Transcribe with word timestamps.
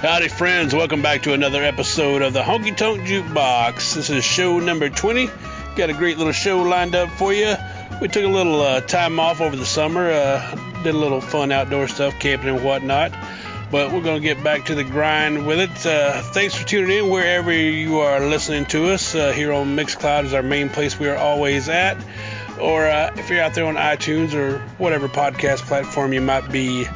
Howdy, 0.00 0.28
friends. 0.28 0.74
Welcome 0.74 1.02
back 1.02 1.24
to 1.24 1.34
another 1.34 1.62
episode 1.62 2.22
of 2.22 2.32
the 2.32 2.40
Honky 2.40 2.74
Tonk 2.74 3.02
Jukebox. 3.02 3.96
This 3.96 4.08
is 4.08 4.24
show 4.24 4.58
number 4.58 4.88
20. 4.88 5.28
Got 5.76 5.90
a 5.90 5.92
great 5.92 6.16
little 6.16 6.32
show 6.32 6.62
lined 6.62 6.94
up 6.94 7.10
for 7.10 7.34
you. 7.34 7.54
We 8.00 8.08
took 8.08 8.24
a 8.24 8.28
little 8.28 8.62
uh, 8.62 8.80
time 8.80 9.20
off 9.20 9.42
over 9.42 9.54
the 9.54 9.66
summer, 9.66 10.10
uh, 10.10 10.54
did 10.82 10.94
a 10.94 10.98
little 10.98 11.20
fun 11.20 11.52
outdoor 11.52 11.86
stuff, 11.86 12.18
camping 12.18 12.48
and 12.48 12.64
whatnot. 12.64 13.12
But 13.70 13.92
we're 13.92 14.00
going 14.00 14.22
to 14.22 14.26
get 14.26 14.42
back 14.42 14.64
to 14.66 14.74
the 14.74 14.84
grind 14.84 15.46
with 15.46 15.60
it. 15.60 15.86
Uh, 15.86 16.22
thanks 16.22 16.54
for 16.54 16.66
tuning 16.66 16.96
in 16.96 17.10
wherever 17.10 17.52
you 17.52 17.98
are 17.98 18.20
listening 18.20 18.64
to 18.66 18.86
us. 18.92 19.14
Uh, 19.14 19.32
here 19.32 19.52
on 19.52 19.76
Mixcloud 19.76 20.24
is 20.24 20.32
our 20.32 20.42
main 20.42 20.70
place 20.70 20.98
we 20.98 21.08
are 21.08 21.16
always 21.18 21.68
at. 21.68 21.98
Or 22.58 22.86
uh, 22.86 23.12
if 23.16 23.28
you're 23.28 23.42
out 23.42 23.52
there 23.52 23.66
on 23.66 23.74
iTunes 23.74 24.32
or 24.32 24.60
whatever 24.78 25.08
podcast 25.08 25.58
platform 25.58 26.14
you 26.14 26.22
might 26.22 26.50
be 26.50 26.86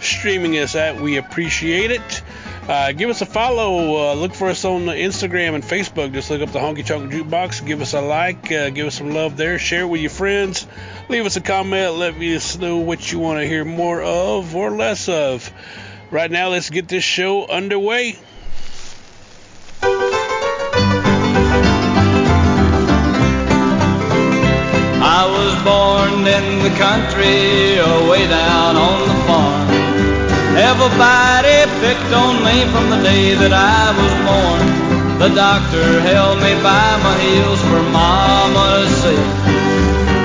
streaming 0.00 0.56
us 0.58 0.76
at, 0.76 1.00
we 1.00 1.16
appreciate 1.16 1.90
it. 1.90 2.22
Uh, 2.68 2.92
give 2.92 3.10
us 3.10 3.20
a 3.20 3.26
follow. 3.26 3.96
Uh, 3.96 4.14
look 4.14 4.34
for 4.34 4.48
us 4.48 4.64
on 4.64 4.82
Instagram 4.82 5.54
and 5.54 5.64
Facebook. 5.64 6.12
Just 6.12 6.30
look 6.30 6.42
up 6.42 6.52
the 6.52 6.60
Honky 6.60 6.86
Tonk 6.86 7.12
Jukebox. 7.12 7.66
Give 7.66 7.80
us 7.80 7.92
a 7.92 8.00
like. 8.00 8.52
Uh, 8.52 8.70
give 8.70 8.86
us 8.86 8.94
some 8.94 9.10
love 9.10 9.36
there. 9.36 9.58
Share 9.58 9.82
it 9.82 9.88
with 9.88 10.00
your 10.00 10.10
friends. 10.10 10.66
Leave 11.08 11.26
us 11.26 11.36
a 11.36 11.40
comment. 11.40 11.94
Let 11.96 12.14
us 12.14 12.56
know 12.58 12.78
what 12.78 13.10
you 13.10 13.18
want 13.18 13.40
to 13.40 13.46
hear 13.46 13.64
more 13.64 14.00
of 14.00 14.54
or 14.54 14.70
less 14.70 15.08
of. 15.08 15.52
Right 16.12 16.30
now, 16.30 16.50
let's 16.50 16.70
get 16.70 16.86
this 16.86 17.02
show 17.02 17.46
underway. 17.48 18.16
I 25.04 25.26
was 25.26 25.54
born 25.64 26.20
in 26.28 26.62
the 26.62 26.70
country, 26.78 27.78
away 27.78 28.28
down 28.28 28.76
on 28.76 29.08
the 29.08 29.14
farm. 29.26 29.61
Everybody 30.52 31.64
picked 31.80 32.12
on 32.12 32.44
me 32.44 32.68
from 32.68 32.90
the 32.92 33.00
day 33.00 33.32
that 33.40 33.56
I 33.56 33.88
was 33.96 34.12
born. 34.20 34.60
The 35.16 35.32
doctor 35.32 35.80
held 36.04 36.44
me 36.44 36.52
by 36.60 36.92
my 37.00 37.16
heels 37.24 37.56
for 37.72 37.80
mama's 37.88 38.92
sake. 39.00 39.32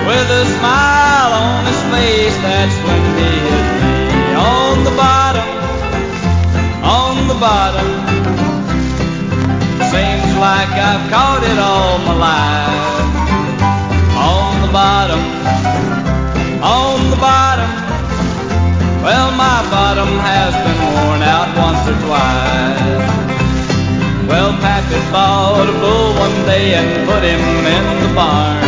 With 0.03 0.27
a 0.27 0.43
smile 0.59 1.31
on 1.31 1.63
his 1.63 1.79
face, 1.95 2.35
that's 2.43 2.75
when 2.83 3.01
he 3.15 3.31
hit 3.39 3.67
me 3.79 4.35
on 4.35 4.83
the 4.83 4.95
bottom, 4.99 5.47
on 6.83 7.15
the 7.31 7.39
bottom. 7.39 7.87
Seems 9.87 10.31
like 10.43 10.75
I've 10.75 11.07
caught 11.07 11.43
it 11.47 11.55
all 11.55 12.03
my 12.03 12.15
life. 12.19 13.07
On 14.19 14.51
the 14.59 14.71
bottom, 14.75 15.23
on 16.59 17.11
the 17.11 17.15
bottom. 17.15 17.86
Bottom 19.69 20.07
has 20.23 20.55
been 20.63 20.79
worn 20.95 21.21
out 21.21 21.51
once 21.59 21.83
or 21.91 21.97
twice. 22.07 23.03
Well, 24.27 24.55
Pappy 24.63 24.95
bought 25.11 25.67
a 25.67 25.75
bull 25.83 26.15
one 26.15 26.37
day 26.47 26.75
and 26.75 26.87
put 27.03 27.19
him 27.19 27.39
in 27.39 27.85
the 28.03 28.11
barn. 28.15 28.63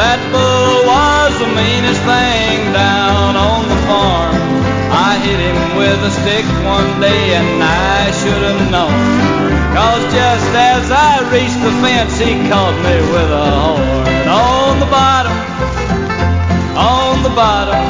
That 0.00 0.20
bull 0.32 0.88
was 0.88 1.32
the 1.36 1.50
meanest 1.52 2.00
thing 2.00 2.72
down 2.72 3.36
on 3.36 3.68
the 3.68 3.80
farm. 3.84 4.36
I 4.88 5.20
hit 5.20 5.36
him 5.36 5.60
with 5.76 6.00
a 6.00 6.12
stick 6.16 6.48
one 6.64 6.96
day 7.00 7.36
and 7.36 7.60
I 7.60 8.08
should 8.16 8.42
have 8.48 8.62
known. 8.72 8.96
Cause 9.76 10.04
just 10.12 10.50
as 10.56 10.88
I 10.88 11.28
reached 11.28 11.60
the 11.60 11.72
fence, 11.84 12.16
he 12.16 12.40
caught 12.48 12.76
me 12.84 12.96
with 13.12 13.30
a 13.32 13.46
horn. 13.52 14.28
On 14.32 14.80
the 14.80 14.88
bottom, 14.88 15.36
on 16.72 17.22
the 17.22 17.34
bottom. 17.36 17.87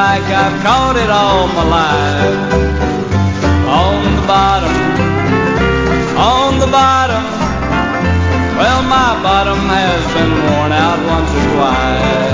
Like 0.00 0.24
I've 0.24 0.62
caught 0.62 0.96
it 0.96 1.10
all 1.10 1.46
my 1.48 1.66
life. 1.78 2.38
On 3.68 4.00
the 4.16 4.26
bottom, 4.26 4.74
on 6.16 6.58
the 6.58 6.70
bottom. 6.72 7.22
Well, 8.56 8.82
my 8.96 9.12
bottom 9.22 9.58
has 9.68 10.02
been 10.16 10.32
worn 10.46 10.72
out 10.72 11.00
once 11.06 11.30
or 11.36 11.44
twice. 11.54 12.29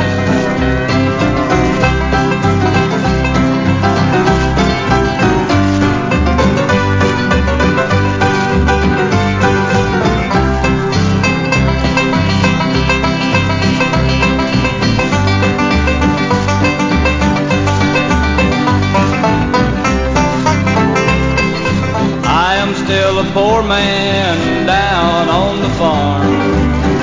Poor 23.37 23.63
man 23.63 24.65
down 24.65 25.29
on 25.29 25.61
the 25.61 25.69
farm. 25.77 26.25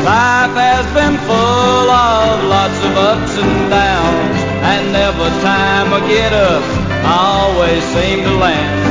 Life 0.02 0.56
has 0.58 0.86
been 0.98 1.16
full 1.30 1.90
of 1.94 2.44
lots 2.50 2.80
of 2.88 2.94
ups 2.98 3.34
and 3.38 3.70
downs, 3.70 4.40
and 4.74 4.96
every 4.98 5.34
time 5.46 5.94
I 5.94 6.00
get 6.10 6.34
up, 6.34 6.64
I 7.06 7.16
always 7.38 7.84
seem 7.94 8.24
to 8.26 8.34
land 8.42 8.82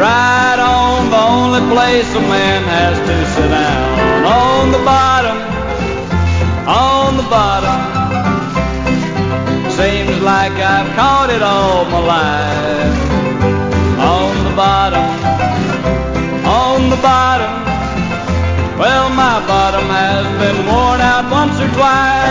right 0.00 0.56
on 0.58 1.10
the 1.10 1.20
only 1.36 1.62
place 1.68 2.08
a 2.16 2.20
man 2.20 2.62
has 2.64 2.96
to 3.08 3.16
sit 3.34 3.50
down. 3.60 4.24
On 4.24 4.72
the 4.72 4.82
bottom, 4.88 5.36
on 6.66 7.16
the 7.20 7.26
bottom. 7.28 7.76
Seems 9.68 10.16
like 10.22 10.56
I've 10.74 10.90
caught 10.96 11.28
it 11.28 11.42
all 11.42 11.84
my 11.92 12.02
life. 12.16 13.14
On 14.00 14.44
the 14.48 14.56
bottom, 14.56 14.93
bottom 19.74 19.90
has 19.90 20.26
been 20.38 20.66
worn 20.66 21.00
out 21.00 21.28
once 21.32 21.58
or 21.60 21.68
twice. 21.74 22.23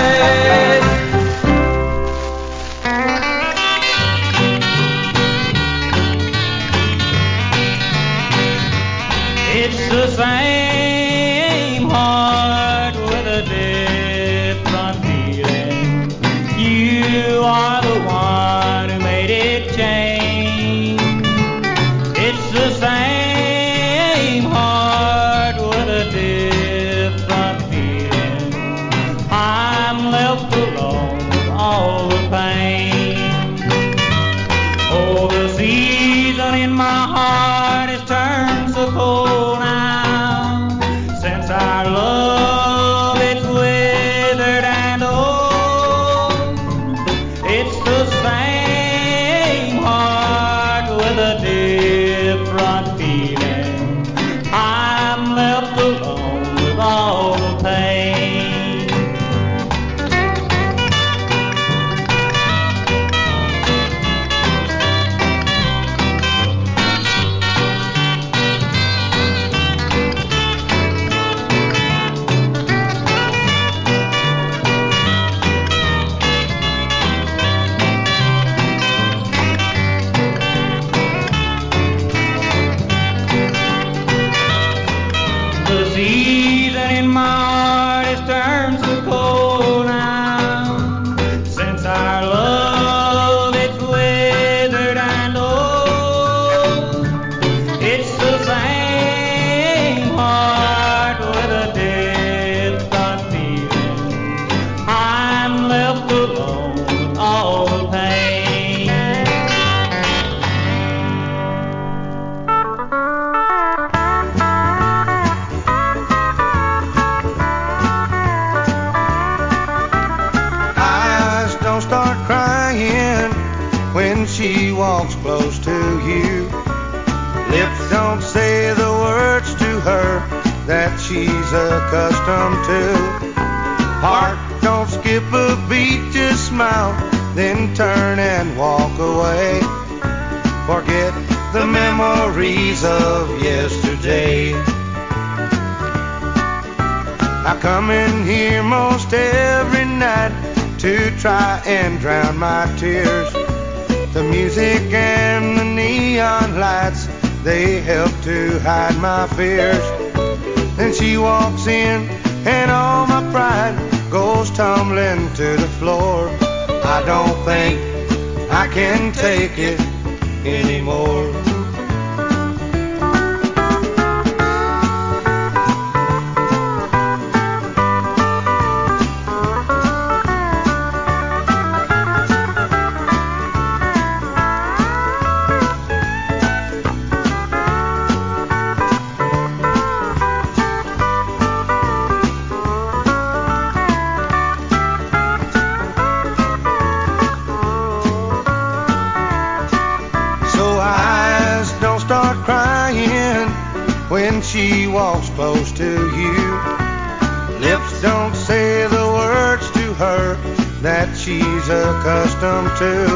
She's 211.63 211.69
accustomed 211.69 212.75
to. 212.77 213.07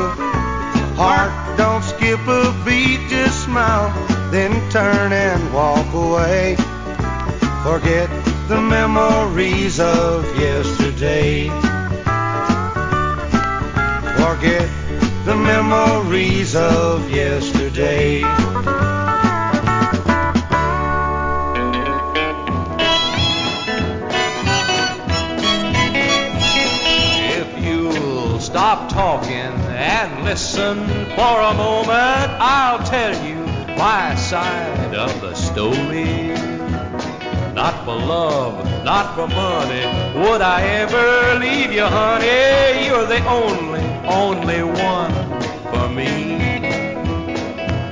Heart 0.95 1.46
love, 38.07 38.63
not 38.85 39.15
for 39.15 39.27
money, 39.27 39.83
would 40.15 40.41
I 40.41 40.61
ever 40.61 41.39
leave 41.39 41.73
you, 41.73 41.83
honey? 41.83 42.85
You're 42.85 43.05
the 43.05 43.23
only, 43.27 43.83
only 44.07 44.63
one 44.63 45.13
for 45.71 45.89
me. 45.89 46.37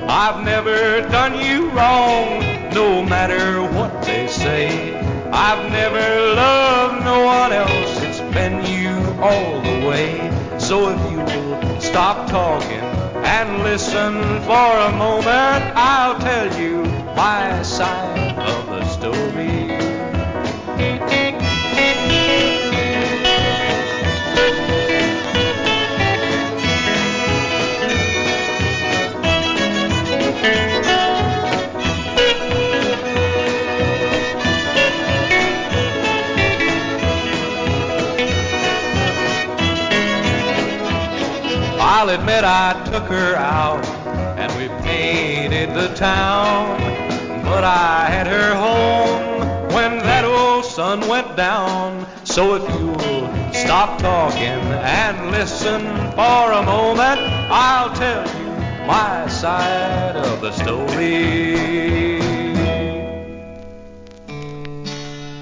I've 0.08 0.42
never 0.44 1.02
done 1.08 1.38
you 1.38 1.68
wrong, 1.70 2.40
no 2.72 3.04
matter 3.04 3.62
what 3.62 4.02
they 4.02 4.26
say. 4.26 4.96
I've 5.32 5.70
never 5.70 6.34
loved 6.34 7.04
no 7.04 7.24
one 7.24 7.52
else, 7.52 8.02
it's 8.02 8.20
been 8.32 8.64
you 8.64 8.96
all 9.20 9.60
the 9.60 9.86
way. 9.86 10.30
So 10.58 10.90
if 10.94 11.12
you'll 11.12 11.80
stop 11.80 12.28
talking 12.30 12.86
and 13.36 13.62
listen 13.62 14.14
for 14.48 14.70
a 14.88 14.92
moment, 14.96 15.65
I'll 41.98 42.10
admit 42.10 42.44
I 42.44 42.74
took 42.92 43.04
her 43.04 43.36
out 43.36 43.82
and 44.36 44.52
we 44.58 44.68
painted 44.84 45.70
the 45.74 45.94
town. 45.94 46.78
But 47.42 47.64
I 47.64 48.10
had 48.10 48.26
her 48.26 48.54
home 48.54 49.72
when 49.72 50.00
that 50.00 50.26
old 50.26 50.66
sun 50.66 51.08
went 51.08 51.36
down. 51.36 52.06
So 52.24 52.56
if 52.56 52.68
you'll 52.68 53.54
stop 53.54 53.98
talking 53.98 54.60
and 55.00 55.30
listen 55.30 55.80
for 56.12 56.52
a 56.52 56.62
moment, 56.62 57.18
I'll 57.48 57.94
tell 57.94 58.26
you 58.28 58.86
my 58.86 59.26
side 59.28 60.16
of 60.16 60.42
the 60.42 60.52
story. 60.52 61.56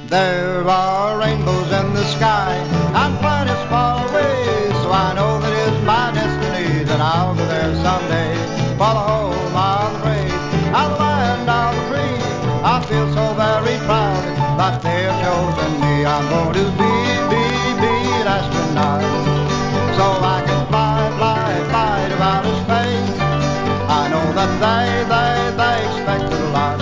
There 0.07 0.63
are 0.69 1.19
rainbows 1.19 1.73
in 1.73 1.95
the 1.95 2.05
sky 2.05 2.55
I'm 16.07 16.29
going 16.29 16.53
to 16.53 16.65
be, 16.77 16.93
be, 17.33 17.45
be 17.81 17.95
an 18.21 18.29
astronaut. 18.29 19.01
So 19.97 20.05
I 20.05 20.45
can 20.45 20.67
fly, 20.69 21.01
fly, 21.17 21.49
fly 21.73 22.09
to 22.11 22.17
outer 22.21 22.57
space. 22.61 23.17
I 23.89 24.09
know 24.13 24.27
that 24.37 24.53
they, 24.61 24.85
they, 25.09 25.33
they 25.57 25.77
expect 25.89 26.29
a 26.29 26.45
lot. 26.53 26.77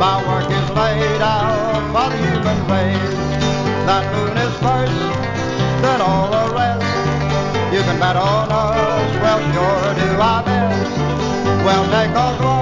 My 0.00 0.16
work 0.24 0.48
is 0.48 0.68
laid 0.72 1.20
out 1.20 1.84
for 1.92 2.08
the 2.08 2.16
human 2.24 2.58
race. 2.72 3.16
That 3.84 4.08
moon 4.16 4.36
is 4.40 4.54
first, 4.64 4.96
then 5.84 6.00
all 6.00 6.30
the 6.32 6.54
rest. 6.56 6.88
You 7.74 7.82
can 7.84 8.00
bet 8.00 8.16
on 8.16 8.48
us, 8.48 9.12
well 9.20 9.40
sure 9.52 9.94
do 10.00 10.08
our 10.20 10.42
best. 10.42 10.90
We'll 11.64 11.84
take 11.92 12.16
our 12.16 12.61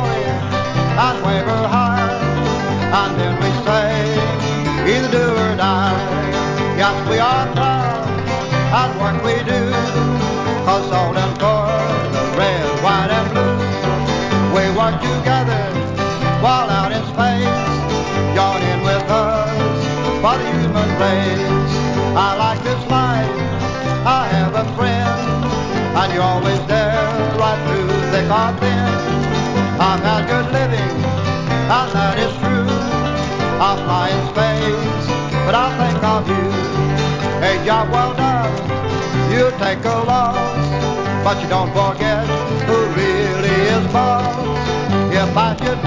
Work 14.91 15.03
together 15.03 15.63
while 16.43 16.69
out 16.69 16.91
in 16.91 17.03
space. 17.15 17.71
In 18.61 18.83
with 18.83 19.07
us 19.09 19.85
for 20.21 20.35
the 20.37 20.47
human 20.59 20.91
race. 20.99 21.73
I 22.19 22.35
like 22.37 22.61
this 22.65 22.83
life. 22.91 23.31
I 24.05 24.27
have 24.35 24.55
a 24.55 24.67
friend, 24.75 25.45
and 25.95 26.13
you're 26.13 26.23
always 26.23 26.59
there 26.67 26.99
right 27.39 27.61
through 27.67 27.89
thick 28.11 28.27
or 28.27 28.51
thin. 28.59 28.91
I've 29.79 30.03
had 30.03 30.27
good 30.27 30.47
living, 30.53 30.95
and 31.71 31.89
that 31.95 32.19
is 32.19 32.35
true. 32.43 32.67
I'll 33.63 33.79
fly 33.87 34.11
in 34.11 34.23
space, 34.35 35.07
but 35.47 35.55
I'll 35.55 35.75
think 35.79 36.03
of 36.03 36.27
you. 36.27 36.47
A 37.47 37.65
job 37.65 37.91
well 37.93 38.15
done, 38.15 38.53
you 39.31 39.51
take 39.63 39.85
a 39.85 39.99
loss, 40.11 41.25
but 41.25 41.41
you 41.41 41.49
don't 41.49 41.71
forget 41.73 42.40
If 45.31 45.37
I 45.37 45.80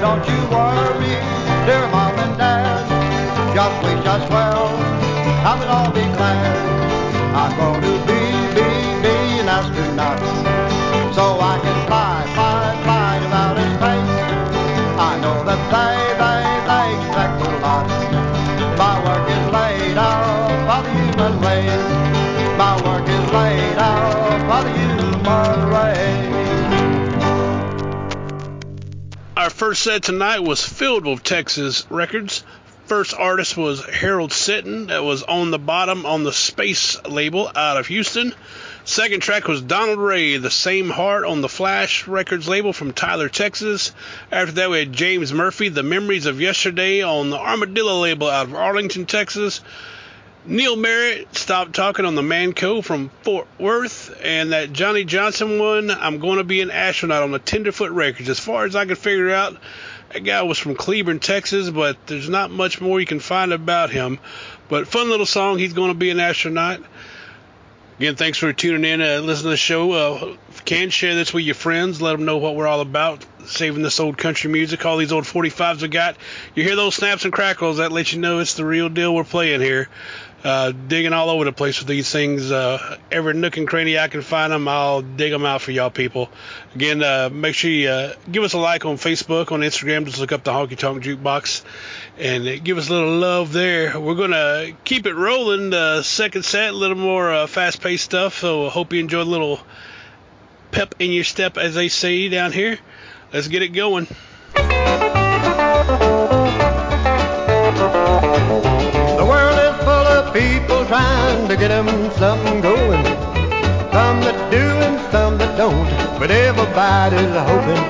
Don't 0.00 0.26
you 0.28 0.40
worry, 0.50 1.14
dear 1.66 1.86
mom 1.88 2.18
and 2.18 2.36
dad. 2.36 3.54
Just 3.54 3.76
wish 3.84 4.06
us 4.06 4.28
well, 4.30 4.68
and 5.48 5.60
we'll 5.60 5.68
all 5.68 5.90
be 5.92 6.02
glad. 6.16 6.56
I'm 7.34 7.56
going 7.56 7.73
first 29.74 29.82
set 29.82 30.04
tonight 30.04 30.38
was 30.38 30.64
filled 30.64 31.04
with 31.04 31.24
Texas 31.24 31.84
records. 31.90 32.44
First 32.86 33.12
artist 33.12 33.56
was 33.56 33.84
Harold 33.84 34.30
Sitton, 34.30 34.86
that 34.86 35.02
was 35.02 35.24
on 35.24 35.50
the 35.50 35.58
bottom 35.58 36.06
on 36.06 36.22
the 36.22 36.32
Space 36.32 37.04
label 37.06 37.50
out 37.56 37.76
of 37.76 37.88
Houston. 37.88 38.32
Second 38.84 39.18
track 39.18 39.48
was 39.48 39.60
Donald 39.60 39.98
Ray, 39.98 40.36
The 40.36 40.48
Same 40.48 40.90
Heart 40.90 41.24
on 41.24 41.40
the 41.40 41.48
Flash 41.48 42.06
Records 42.06 42.46
label 42.46 42.72
from 42.72 42.92
Tyler, 42.92 43.28
Texas. 43.28 43.90
After 44.30 44.52
that, 44.52 44.70
we 44.70 44.78
had 44.78 44.92
James 44.92 45.32
Murphy, 45.32 45.70
The 45.70 45.82
Memories 45.82 46.26
of 46.26 46.40
Yesterday 46.40 47.02
on 47.02 47.30
the 47.30 47.38
Armadillo 47.38 47.98
label 47.98 48.30
out 48.30 48.46
of 48.46 48.54
Arlington, 48.54 49.06
Texas. 49.06 49.60
Neal 50.46 50.76
Merritt, 50.76 51.34
stopped 51.34 51.74
Talking 51.74 52.04
on 52.04 52.16
the 52.16 52.22
Manco 52.22 52.82
from 52.82 53.10
Fort 53.22 53.48
Worth. 53.58 54.14
And 54.22 54.52
that 54.52 54.74
Johnny 54.74 55.04
Johnson 55.04 55.58
one, 55.58 55.90
I'm 55.90 56.18
Going 56.18 56.36
to 56.36 56.44
Be 56.44 56.60
an 56.60 56.70
Astronaut 56.70 57.22
on 57.22 57.30
the 57.30 57.38
Tenderfoot 57.38 57.90
Records. 57.92 58.28
As 58.28 58.38
far 58.38 58.66
as 58.66 58.76
I 58.76 58.84
could 58.84 58.98
figure 58.98 59.30
out, 59.30 59.56
that 60.12 60.22
guy 60.22 60.42
was 60.42 60.58
from 60.58 60.74
Cleburne, 60.74 61.20
Texas, 61.20 61.70
but 61.70 61.96
there's 62.06 62.28
not 62.28 62.50
much 62.50 62.78
more 62.78 63.00
you 63.00 63.06
can 63.06 63.20
find 63.20 63.54
about 63.54 63.88
him. 63.88 64.18
But 64.68 64.86
fun 64.86 65.08
little 65.08 65.24
song, 65.24 65.58
He's 65.58 65.72
Going 65.72 65.88
to 65.88 65.94
Be 65.98 66.10
an 66.10 66.20
Astronaut. 66.20 66.80
Again, 67.98 68.16
thanks 68.16 68.38
for 68.38 68.52
tuning 68.52 68.84
in 68.84 69.00
and 69.00 69.22
uh, 69.22 69.24
listening 69.24 69.44
to 69.44 69.50
the 69.50 69.56
show. 69.56 69.92
Uh, 69.92 70.36
can, 70.64 70.90
share 70.90 71.14
this 71.14 71.32
with 71.32 71.44
your 71.44 71.54
friends. 71.54 72.02
Let 72.02 72.12
them 72.12 72.24
know 72.24 72.38
what 72.38 72.56
we're 72.56 72.66
all 72.66 72.80
about. 72.80 73.24
Saving 73.46 73.82
this 73.82 74.00
old 74.00 74.18
country 74.18 74.50
music, 74.50 74.84
all 74.84 74.96
these 74.96 75.12
old 75.12 75.24
45s 75.24 75.80
we 75.80 75.88
got. 75.88 76.16
You 76.56 76.64
hear 76.64 76.74
those 76.74 76.96
snaps 76.96 77.24
and 77.24 77.32
crackles, 77.32 77.76
that 77.76 77.92
lets 77.92 78.12
you 78.12 78.20
know 78.20 78.40
it's 78.40 78.54
the 78.54 78.64
real 78.64 78.88
deal 78.88 79.14
we're 79.14 79.22
playing 79.22 79.60
here. 79.60 79.88
Uh, 80.44 80.72
digging 80.72 81.14
all 81.14 81.30
over 81.30 81.46
the 81.46 81.52
place 81.52 81.78
with 81.78 81.88
these 81.88 82.10
things. 82.10 82.52
Uh, 82.52 82.98
every 83.10 83.32
nook 83.32 83.56
and 83.56 83.66
cranny 83.66 83.98
I 83.98 84.08
can 84.08 84.20
find 84.20 84.52
them, 84.52 84.68
I'll 84.68 85.00
dig 85.00 85.32
them 85.32 85.46
out 85.46 85.62
for 85.62 85.70
y'all 85.70 85.88
people. 85.88 86.28
Again, 86.74 87.02
uh, 87.02 87.30
make 87.32 87.54
sure 87.54 87.70
you 87.70 87.88
uh, 87.88 88.12
give 88.30 88.42
us 88.42 88.52
a 88.52 88.58
like 88.58 88.84
on 88.84 88.96
Facebook, 88.96 89.52
on 89.52 89.60
Instagram. 89.60 90.04
Just 90.04 90.18
look 90.18 90.32
up 90.32 90.44
the 90.44 90.52
Honky 90.52 90.76
Tonk 90.76 91.02
Jukebox 91.02 91.62
and 92.18 92.62
give 92.62 92.76
us 92.76 92.90
a 92.90 92.92
little 92.92 93.16
love 93.16 93.54
there. 93.54 93.98
We're 93.98 94.16
going 94.16 94.32
to 94.32 94.76
keep 94.84 95.06
it 95.06 95.14
rolling. 95.14 95.70
The 95.70 96.02
second 96.02 96.44
set, 96.44 96.74
a 96.74 96.76
little 96.76 96.98
more 96.98 97.32
uh, 97.32 97.46
fast 97.46 97.80
paced 97.80 98.04
stuff. 98.04 98.38
So 98.38 98.68
hope 98.68 98.92
you 98.92 99.00
enjoy 99.00 99.22
a 99.22 99.24
little 99.24 99.60
pep 100.72 100.96
in 100.98 101.10
your 101.10 101.24
step, 101.24 101.56
as 101.56 101.74
they 101.74 101.88
say 101.88 102.28
down 102.28 102.52
here. 102.52 102.78
Let's 103.32 103.48
get 103.48 103.62
it 103.62 103.68
going. 103.68 104.08
To 111.54 111.60
get 111.60 111.70
'em 111.70 111.86
something 112.18 112.60
going. 112.60 113.04
Some 113.92 114.18
that 114.26 114.38
do 114.50 114.66
and 114.86 114.98
some 115.12 115.38
that 115.38 115.56
don't, 115.56 115.88
but 116.18 116.30
everybody's 116.30 117.34
hoping. 117.48 117.84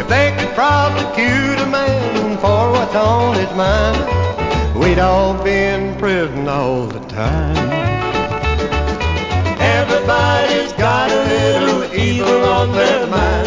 If 0.00 0.06
they 0.14 0.32
could 0.36 0.52
prosecute 0.54 1.58
a 1.66 1.66
man 1.66 2.38
for 2.38 2.62
what's 2.74 2.94
on 2.94 3.34
his 3.34 3.52
mind, 3.56 3.98
we'd 4.80 5.00
all 5.00 5.34
be 5.42 5.56
in 5.74 5.96
prison 5.96 6.48
all 6.48 6.86
the 6.86 7.02
time. 7.22 7.56
Everybody's 9.78 10.72
got 10.74 11.10
a 11.10 11.22
little 11.34 11.82
evil 11.94 12.44
on 12.58 12.72
their 12.72 13.06
mind. 13.08 13.41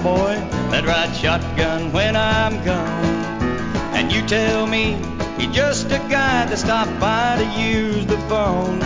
Cowboy 0.00 0.34
that 0.70 0.84
rides 0.86 1.18
shotgun 1.18 1.92
when 1.92 2.16
I'm 2.16 2.64
gone. 2.64 3.04
And 3.94 4.12
you 4.12 4.22
tell 4.26 4.66
me 4.66 4.92
you're 5.38 5.52
just 5.52 5.86
a 5.86 5.98
guy 6.08 6.46
that 6.46 6.58
stopped 6.58 6.98
by 7.00 7.36
to 7.36 7.60
use 7.60 8.06
the 8.06 8.18
phone. 8.28 8.80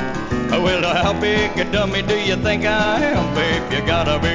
Well, 0.51 0.83
how 0.95 1.19
big 1.21 1.59
a 1.59 1.71
dummy 1.71 2.03
do 2.03 2.17
you 2.19 2.37
think 2.37 2.65
I 2.65 3.01
am, 3.03 3.35
babe? 3.35 3.73
You 3.73 3.87
gotta 3.87 4.19
be 4.21 4.34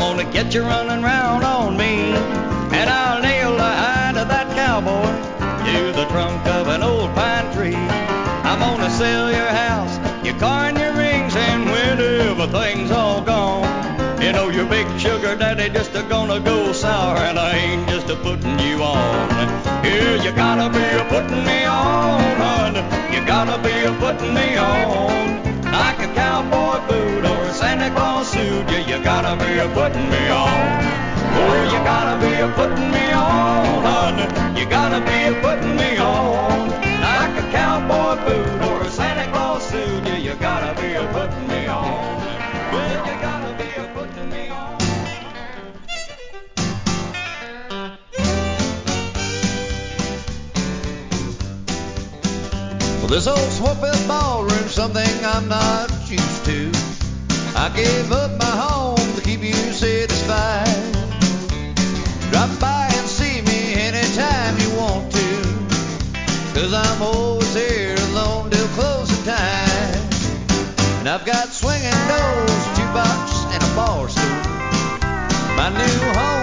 gonna 0.00 0.24
get 0.32 0.54
you 0.54 0.62
running 0.62 1.02
round 1.02 1.44
on 1.44 1.76
me. 1.76 1.94
And 2.78 2.88
I'll 2.88 3.20
nail 3.20 3.52
the 3.54 3.72
hide 3.84 4.16
of 4.16 4.28
that 4.28 4.48
cowboy 4.56 5.12
to 5.66 5.92
the 5.92 6.06
trunk 6.06 6.40
of 6.46 6.68
an 6.68 6.82
old 6.82 7.14
pine 7.14 7.52
tree. 7.54 7.76
I'm 8.48 8.58
gonna 8.60 8.88
sell 8.88 9.30
your 9.30 9.52
house, 9.64 9.94
your 10.24 10.38
car, 10.38 10.68
and 10.68 10.78
your 10.78 10.94
rings, 10.94 11.36
and 11.36 11.66
when 11.66 12.00
everything's 12.00 12.90
all 12.90 13.20
gone, 13.20 13.68
you 14.22 14.32
know 14.32 14.48
your 14.48 14.64
big 14.64 14.86
sugar 14.98 15.36
daddy 15.36 15.68
just 15.68 15.94
a 15.94 16.02
gonna 16.04 16.40
go 16.40 16.72
sour, 16.72 17.18
and 17.28 17.38
I 17.38 17.50
ain't 17.64 17.86
just 17.90 18.08
a 18.08 18.16
putting 18.16 18.58
you 18.58 18.82
on. 18.82 19.28
Yeah, 19.84 20.14
you 20.24 20.32
gotta 20.32 20.68
be 20.76 20.84
a 21.00 21.04
putting 21.12 21.44
me 21.44 21.64
on, 21.66 22.20
hun. 22.42 22.74
You 23.12 23.20
gotta 23.26 23.58
be 23.62 23.74
a 23.90 23.92
putting 24.00 24.32
me 24.32 24.56
on. 24.56 25.60
Like 25.84 26.00
a 26.00 26.10
cowboy 26.14 26.78
boot 26.88 27.24
a 27.26 27.39
Santa 27.70 27.94
Claus 27.94 28.32
suit, 28.32 28.68
yeah, 28.68 28.84
you 28.84 29.04
gotta 29.04 29.36
be 29.38 29.58
a 29.60 29.68
putting 29.68 30.10
me 30.10 30.28
on. 30.28 30.82
Oh, 31.38 31.62
you 31.72 31.78
gotta 31.86 32.18
be 32.18 32.32
a 32.34 32.48
putting 32.58 32.90
me 32.90 33.12
on, 33.12 33.84
hun. 33.86 34.56
You 34.56 34.66
gotta 34.68 34.98
be 35.06 35.18
a 35.30 35.40
putting 35.40 35.76
me 35.76 35.96
on. 35.98 36.68
Like 37.00 37.38
a 37.38 37.46
cowboy 37.52 38.16
boot 38.26 38.62
or 38.68 38.82
a 38.82 38.90
Santa 38.90 39.30
Claus 39.30 39.62
suit, 39.70 40.04
yeah, 40.04 40.16
you 40.16 40.34
gotta 40.40 40.74
be 40.82 40.94
a 40.94 41.06
putting 41.12 41.46
me 41.46 41.68
on. 41.68 42.18
Well, 42.72 43.06
you 43.06 43.20
gotta 43.22 43.54
be 43.62 43.68
a 43.80 43.86
putting 43.94 44.30
me 44.30 44.48
on. 44.48 44.78
Well, 52.98 53.06
this 53.06 53.28
old 53.28 53.38
Swartfield 53.38 54.08
ballroom's 54.08 54.72
something 54.72 55.24
I'm 55.24 55.46
not 55.46 55.88
used 56.10 56.44
to. 56.46 56.79
Gave 57.74 58.12
up 58.12 58.32
my 58.38 58.44
home 58.44 59.14
to 59.16 59.22
keep 59.22 59.42
you 59.42 59.54
satisfied. 59.54 60.66
Drop 62.30 62.50
by 62.60 62.88
and 62.92 63.06
see 63.06 63.40
me 63.42 63.74
anytime 63.74 64.58
you 64.58 64.70
want 64.76 65.10
to. 65.12 65.42
Cause 66.52 66.74
I'm 66.74 67.02
always 67.02 67.54
here 67.54 67.94
alone 68.10 68.50
till 68.50 68.66
closing 68.68 69.24
time. 69.24 70.10
And 70.98 71.08
I've 71.08 71.24
got 71.24 71.48
swinging 71.48 72.00
doors, 72.10 72.64
jukebox, 72.76 73.46
and 73.54 73.62
a 73.62 73.76
bar 73.76 74.08
stool. 74.08 74.50
My 75.56 75.70
new 75.70 76.12
home 76.18 76.39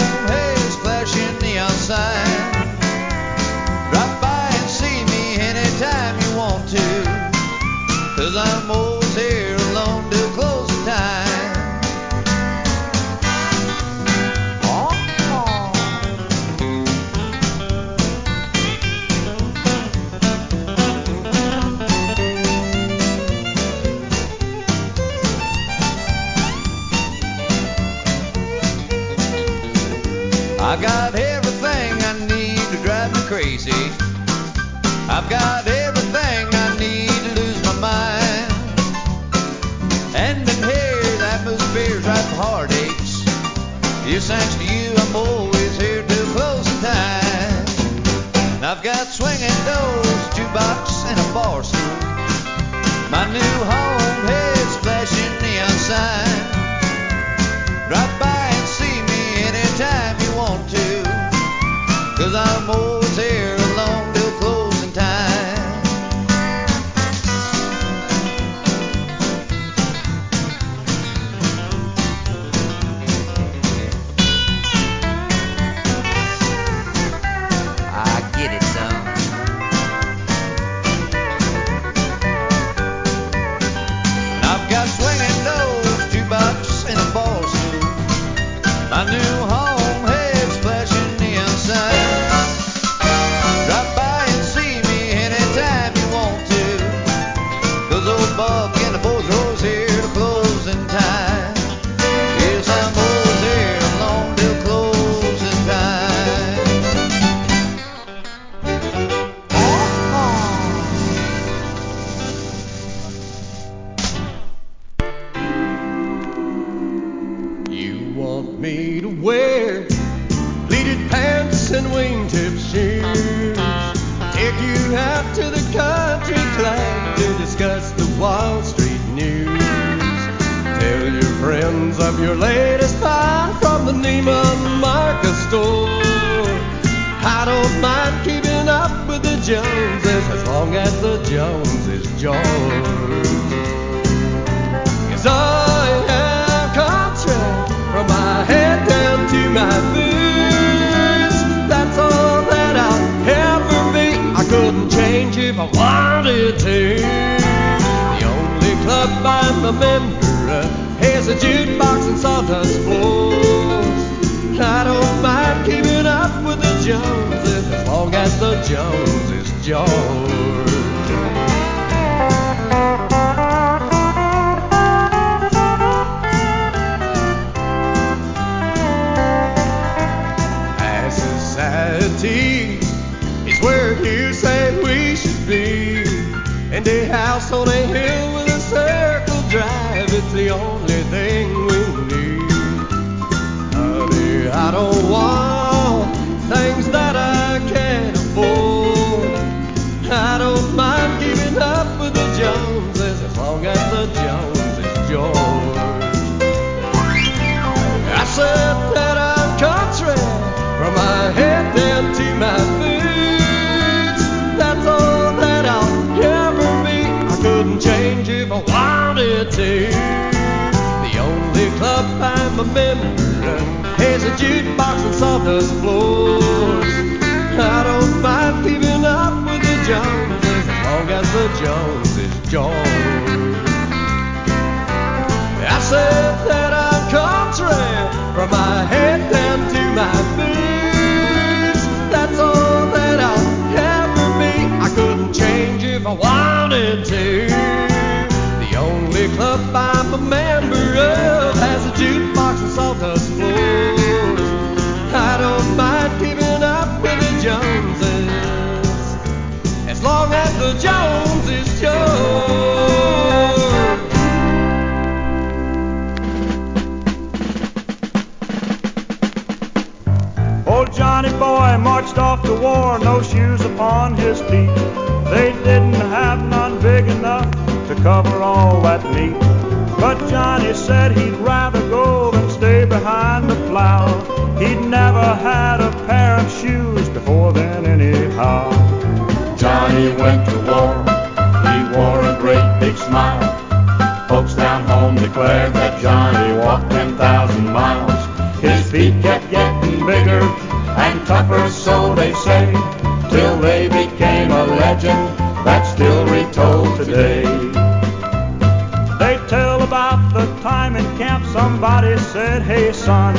camp 311.27 311.45
somebody 311.47 312.17
said, 312.17 312.61
Hey 312.61 312.93
son, 312.93 313.35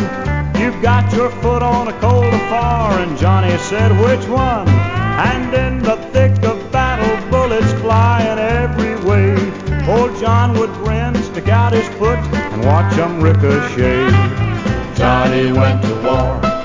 you've 0.61 0.81
got 0.83 1.11
your 1.14 1.31
foot 1.42 1.62
on 1.62 1.88
a 1.88 2.01
cold 2.01 2.33
afar. 2.35 2.92
And 3.01 3.16
Johnny 3.16 3.57
said, 3.59 3.90
Which 4.05 4.29
one? 4.29 4.68
And 4.68 5.55
in 5.55 5.79
the 5.83 5.96
thick 6.12 6.35
of 6.44 6.59
battle, 6.70 7.14
bullets 7.31 7.72
flying 7.81 8.38
every 8.38 8.96
way. 9.09 9.33
Old 9.88 10.14
John 10.20 10.59
would 10.59 10.72
grin, 10.85 11.14
stick 11.22 11.48
out 11.48 11.72
his 11.72 11.88
foot, 11.98 12.18
and 12.53 12.62
watch 12.64 12.92
'em 12.98 13.22
ricochet. 13.22 14.11
Johnny 14.94 15.51
went 15.53 15.81
to 15.83 15.94
war. 16.05 16.58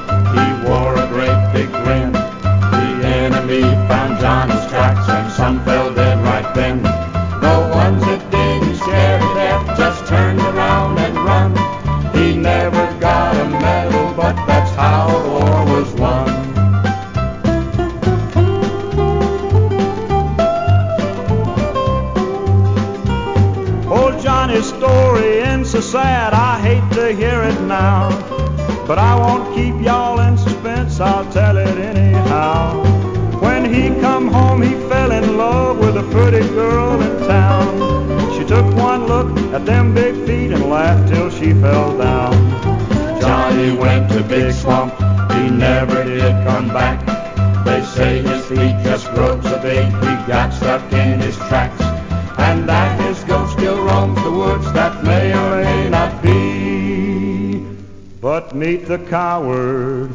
Coward 59.14 60.12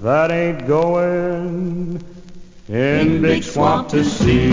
that 0.00 0.30
ain't 0.30 0.66
going 0.66 2.02
in 2.66 3.20
Big 3.20 3.44
Swamp 3.44 3.90
to 3.90 4.02
see. 4.02 4.48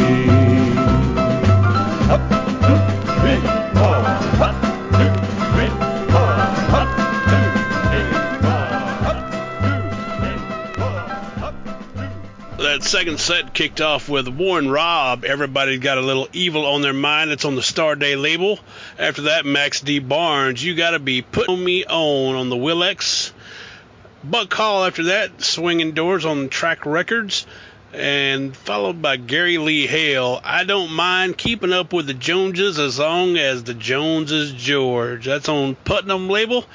That 12.58 12.80
second 12.82 13.22
set 13.22 13.54
kicked 13.54 13.80
off 13.80 14.10
with 14.10 14.28
Warren 14.28 14.70
Robb. 14.70 15.24
Everybody 15.24 15.78
got 15.78 15.98
a 15.98 16.02
little 16.02 16.28
evil 16.34 16.66
on 16.66 16.82
their 16.82 16.92
mind. 16.92 17.32
It's 17.32 17.46
on 17.46 17.56
the 17.56 17.62
Starday 17.62 18.22
label. 18.22 18.60
After 19.00 19.22
that, 19.22 19.46
Max 19.46 19.80
D. 19.80 20.00
Barnes. 20.00 20.62
You 20.62 20.76
got 20.76 20.92
to 20.92 21.00
be 21.00 21.22
putting 21.22 21.64
me 21.64 21.86
on 21.86 22.36
on 22.36 22.50
the 22.50 22.58
Willex. 22.58 23.32
Buck 24.30 24.54
Hall 24.54 24.86
after 24.86 25.04
that, 25.04 25.42
Swinging 25.42 25.92
Doors 25.92 26.26
on 26.26 26.50
Track 26.50 26.86
Records. 26.86 27.46
And 27.94 28.56
followed 28.56 29.02
by 29.02 29.16
Gary 29.16 29.58
Lee 29.58 29.88
Hale. 29.88 30.42
I 30.44 30.66
don't 30.66 30.92
mind 30.92 31.38
keeping 31.38 31.72
up 31.72 31.94
with 31.94 32.08
the 32.08 32.14
Joneses 32.14 32.78
as 32.78 33.00
long 33.00 33.38
as 33.38 33.64
the 33.64 33.74
Joneses 33.74 34.52
George. 34.52 35.26
That's 35.26 35.48
on 35.48 35.76
Putnam 35.76 36.28
label 36.28 36.66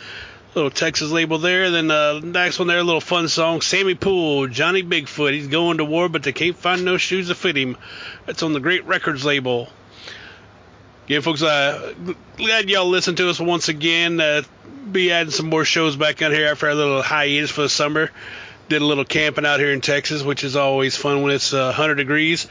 little 0.54 0.70
Texas 0.70 1.10
label 1.10 1.38
there. 1.38 1.70
Then 1.70 1.90
uh, 1.90 2.20
next 2.20 2.58
one 2.58 2.68
there, 2.68 2.78
a 2.78 2.84
little 2.84 3.00
fun 3.00 3.28
song. 3.28 3.60
Sammy 3.60 3.94
Poole, 3.94 4.48
Johnny 4.48 4.82
Bigfoot. 4.82 5.32
He's 5.32 5.48
going 5.48 5.78
to 5.78 5.84
war, 5.84 6.08
but 6.08 6.22
they 6.22 6.32
can't 6.32 6.56
find 6.56 6.84
no 6.84 6.96
shoes 6.96 7.28
to 7.28 7.34
fit 7.34 7.56
him. 7.56 7.76
That's 8.26 8.42
on 8.42 8.52
the 8.52 8.60
Great 8.60 8.84
Records 8.86 9.24
label. 9.24 9.68
Again, 11.10 11.22
folks, 11.22 11.42
uh, 11.42 11.92
glad 12.36 12.70
y'all 12.70 12.88
listened 12.88 13.16
to 13.16 13.28
us 13.30 13.40
once 13.40 13.68
again. 13.68 14.20
Uh, 14.20 14.42
be 14.92 15.10
adding 15.10 15.32
some 15.32 15.50
more 15.50 15.64
shows 15.64 15.96
back 15.96 16.22
out 16.22 16.30
here 16.30 16.46
after 16.46 16.68
our 16.68 16.74
little 16.76 17.02
hiatus 17.02 17.50
for 17.50 17.62
the 17.62 17.68
summer. 17.68 18.12
Did 18.68 18.80
a 18.80 18.84
little 18.84 19.04
camping 19.04 19.44
out 19.44 19.58
here 19.58 19.72
in 19.72 19.80
Texas, 19.80 20.22
which 20.22 20.44
is 20.44 20.54
always 20.54 20.94
fun 20.94 21.22
when 21.22 21.32
it's 21.32 21.52
uh, 21.52 21.64
100 21.64 21.96
degrees. 21.96 22.46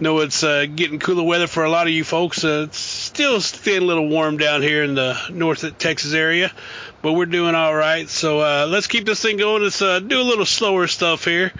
Know 0.00 0.20
it's 0.20 0.42
uh, 0.42 0.64
getting 0.74 0.98
cooler 1.00 1.22
weather 1.22 1.46
for 1.46 1.64
a 1.64 1.70
lot 1.70 1.86
of 1.86 1.92
you 1.92 2.02
folks. 2.02 2.44
Uh, 2.44 2.64
it's 2.68 2.78
still 2.78 3.42
staying 3.42 3.82
a 3.82 3.84
little 3.84 4.08
warm 4.08 4.38
down 4.38 4.62
here 4.62 4.84
in 4.84 4.94
the 4.94 5.20
North 5.30 5.76
Texas 5.76 6.14
area 6.14 6.50
but 7.02 7.12
we're 7.12 7.26
doing 7.26 7.54
all 7.54 7.74
right. 7.74 8.08
So 8.08 8.40
uh, 8.40 8.66
let's 8.70 8.86
keep 8.86 9.04
this 9.04 9.20
thing 9.20 9.36
going. 9.36 9.64
Let's 9.64 9.82
uh, 9.82 10.00
do 10.00 10.18
a 10.18 10.24
little 10.24 10.46
slower 10.46 10.86
stuff 10.86 11.26
here. 11.26 11.52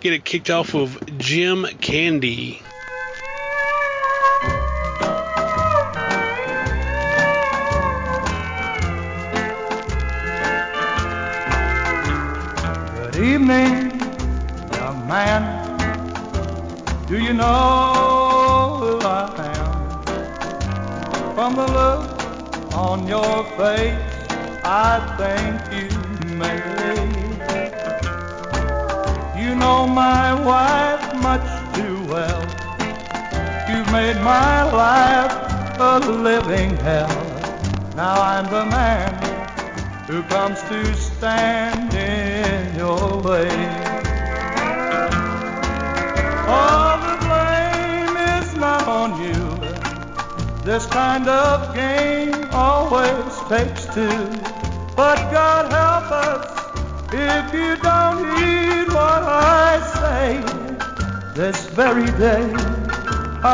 Get 0.00 0.12
it 0.12 0.24
kicked 0.24 0.50
off 0.50 0.74
with 0.74 1.20
Jim 1.20 1.62
Kandy. 1.62 2.62
Evening, 13.18 14.00
young 14.72 15.06
man. 15.08 15.42
Do 17.08 17.18
you 17.18 17.32
know 17.32 18.78
who 18.80 18.98
I 19.00 19.24
am? 19.56 21.34
From 21.34 21.56
the 21.56 21.66
look 21.66 22.74
on 22.74 23.08
your 23.08 23.44
face, 23.56 24.28
I 24.64 25.00
think 25.18 25.56
you 25.74 25.88
may. 26.36 26.58
You 29.42 29.54
know 29.54 29.86
my 29.86 30.34
wife 30.34 31.14
much 31.22 31.48
too 31.74 32.04
well. 32.04 32.42
You've 33.68 33.90
made 33.90 34.16
my 34.22 34.62
life 34.70 35.34
a 35.80 35.98
living 35.98 36.76
hell. 36.76 37.08
Now 37.96 38.20
I'm 38.20 38.46
the 38.46 38.66
man 38.66 39.10
who 40.06 40.22
comes 40.24 40.60
to 40.62 40.94
stand 40.94 41.92
in 42.54 42.76
your 42.76 43.20
way. 43.28 43.50
All 46.56 46.94
the 47.06 47.16
blame 47.26 48.16
is 48.36 48.48
not 48.64 48.82
on 49.00 49.10
you. 49.24 49.40
This 50.64 50.86
kind 50.86 51.28
of 51.28 51.74
game 51.74 52.48
always 52.52 53.32
takes 53.52 53.86
two. 53.96 54.20
But 54.96 55.18
God 55.36 55.64
help 55.80 56.08
us 56.28 56.46
if 57.12 57.46
you 57.58 57.70
don't 57.88 58.20
heed 58.36 58.88
what 58.98 59.22
I 59.22 59.70
say. 59.98 60.26
This 61.34 61.58
very 61.80 62.10
day, 62.26 62.46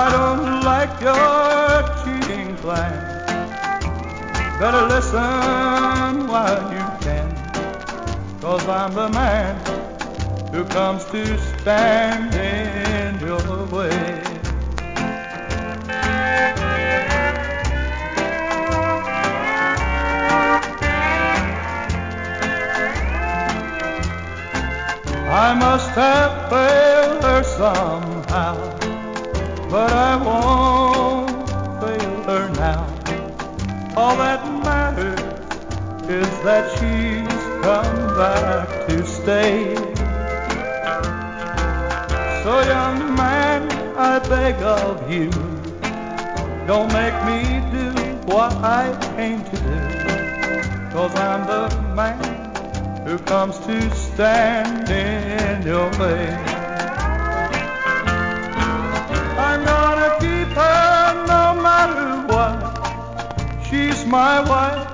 I 0.02 0.04
don't 0.16 0.62
like 0.70 0.94
your 1.08 1.68
cheating 2.00 2.56
plan. 2.56 2.96
Better 4.58 4.86
listen 4.86 6.28
while 6.28 6.73
cause 8.44 8.68
I'm 8.68 8.92
the 8.92 9.08
man 9.08 9.56
who 10.52 10.66
comes 10.66 11.02
to 11.06 11.22
stand 11.60 12.34
in 12.34 13.18
your 13.26 13.64
way. 13.68 14.20
I 25.46 25.54
must 25.54 25.90
have 25.92 26.50
failed 26.50 27.24
her 27.24 27.42
somehow, 27.44 28.56
but 29.70 29.90
I 29.90 30.16
won't 30.22 31.48
fail 31.80 32.22
her 32.28 32.48
now. 32.50 32.84
All 33.96 34.14
that 34.18 34.42
matters 34.62 35.18
is 36.10 36.28
that 36.42 36.78
come 36.78 37.13
back 38.14 38.86
to 38.86 39.04
stay. 39.04 39.74
So, 42.44 42.60
young 42.60 43.16
man, 43.16 43.62
I 43.96 44.18
beg 44.28 44.62
of 44.62 45.10
you, 45.10 45.30
don't 46.66 46.92
make 46.92 47.18
me 47.30 47.40
do 47.72 47.90
what 48.32 48.52
I 48.54 48.94
came 49.16 49.42
to 49.42 49.56
do. 49.56 49.94
Cause 50.92 51.14
I'm 51.16 51.46
the 51.46 51.94
man 51.94 53.04
who 53.04 53.18
comes 53.18 53.58
to 53.66 53.94
stand 53.96 54.88
in 54.88 55.66
your 55.66 55.90
way. 55.98 56.28
I'm 59.46 59.64
gonna 59.64 60.10
keep 60.20 60.48
her 60.54 61.24
no 61.26 61.60
matter 61.60 62.10
what. 62.32 63.66
She's 63.66 64.06
my 64.06 64.40
wife, 64.48 64.86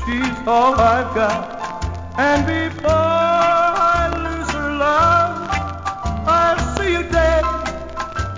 she's 0.00 0.48
all 0.48 0.74
I've 0.74 1.14
got. 1.14 1.53
And 2.16 2.46
before 2.46 2.92
I 2.92 4.06
lose 4.24 4.50
her 4.50 4.70
love, 4.78 5.50
I'll 6.28 6.76
see 6.76 6.92
you 6.92 7.02
dead 7.10 7.44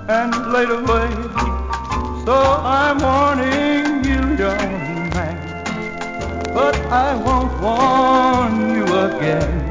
and 0.08 0.50
laid 0.50 0.70
away. 0.70 1.10
So 2.24 2.34
I'm 2.64 2.98
warning 3.00 4.02
you, 4.02 4.34
young 4.42 5.10
man, 5.10 5.36
but 6.54 6.74
I 6.90 7.16
won't 7.16 7.52
warn 7.60 8.74
you 8.74 8.84
again. 8.84 9.68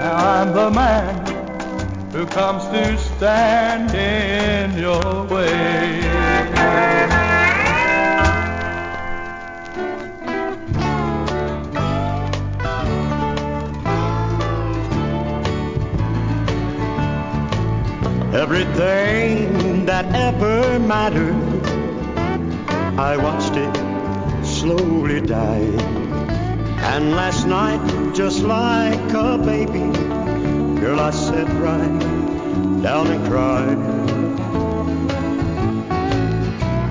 Now 0.00 0.16
I'm 0.16 0.54
the 0.54 0.70
man 0.70 2.12
who 2.12 2.24
comes 2.24 2.64
to 2.68 2.96
stand 2.96 3.94
in 3.94 4.78
your 4.80 5.24
way. 5.24 5.75
Everything 18.48 19.86
that 19.86 20.06
ever 20.14 20.78
mattered, 20.78 21.34
I 22.96 23.16
watched 23.16 23.56
it 23.56 24.46
slowly 24.46 25.20
die. 25.20 25.74
And 26.94 27.10
last 27.16 27.44
night, 27.48 28.14
just 28.14 28.44
like 28.44 29.12
a 29.14 29.36
baby, 29.36 29.90
girl, 30.78 31.00
I 31.00 31.10
sat 31.10 31.48
right 31.58 31.98
down 32.84 33.08
and 33.08 33.26
cried. 33.26 33.80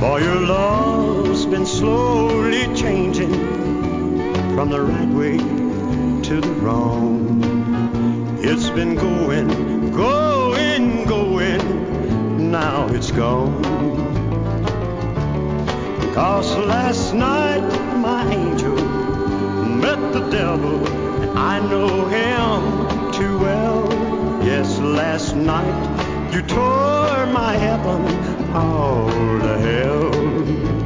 For 0.01 0.19
your 0.19 0.41
love's 0.41 1.45
been 1.45 1.65
slowly 1.65 2.67
changing 2.75 3.33
from 4.55 4.71
the 4.71 4.81
right 4.81 5.07
way 5.07 5.37
to 5.37 6.41
the 6.41 6.51
wrong. 6.59 7.39
It's 8.41 8.69
been 8.69 8.95
going, 8.95 9.91
going, 9.93 10.34
going, 11.07 12.51
now 12.51 12.87
it's 12.87 13.11
gone. 13.11 13.63
Cause 16.13 16.55
last 16.55 17.13
night, 17.13 17.67
my 17.97 18.21
angel 18.33 18.75
met 18.75 20.13
the 20.13 20.29
devil, 20.29 20.87
and 21.21 21.37
I 21.37 21.59
know 21.59 22.05
him 22.07 23.11
too 23.11 23.37
well. 23.39 23.87
Yes, 24.43 24.79
last 24.79 25.35
night, 25.35 26.33
you 26.33 26.41
tore 26.41 27.25
my 27.27 27.53
heaven 27.57 28.01
all 28.55 29.09
to 29.39 29.57
hell. 29.59 30.84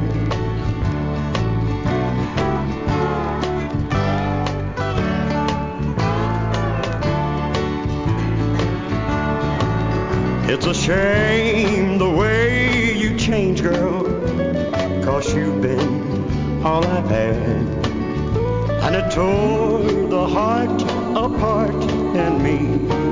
Tore 19.20 19.82
the 20.08 20.26
heart 20.26 20.80
apart 21.26 21.82
in 22.24 22.32
me 22.42 22.58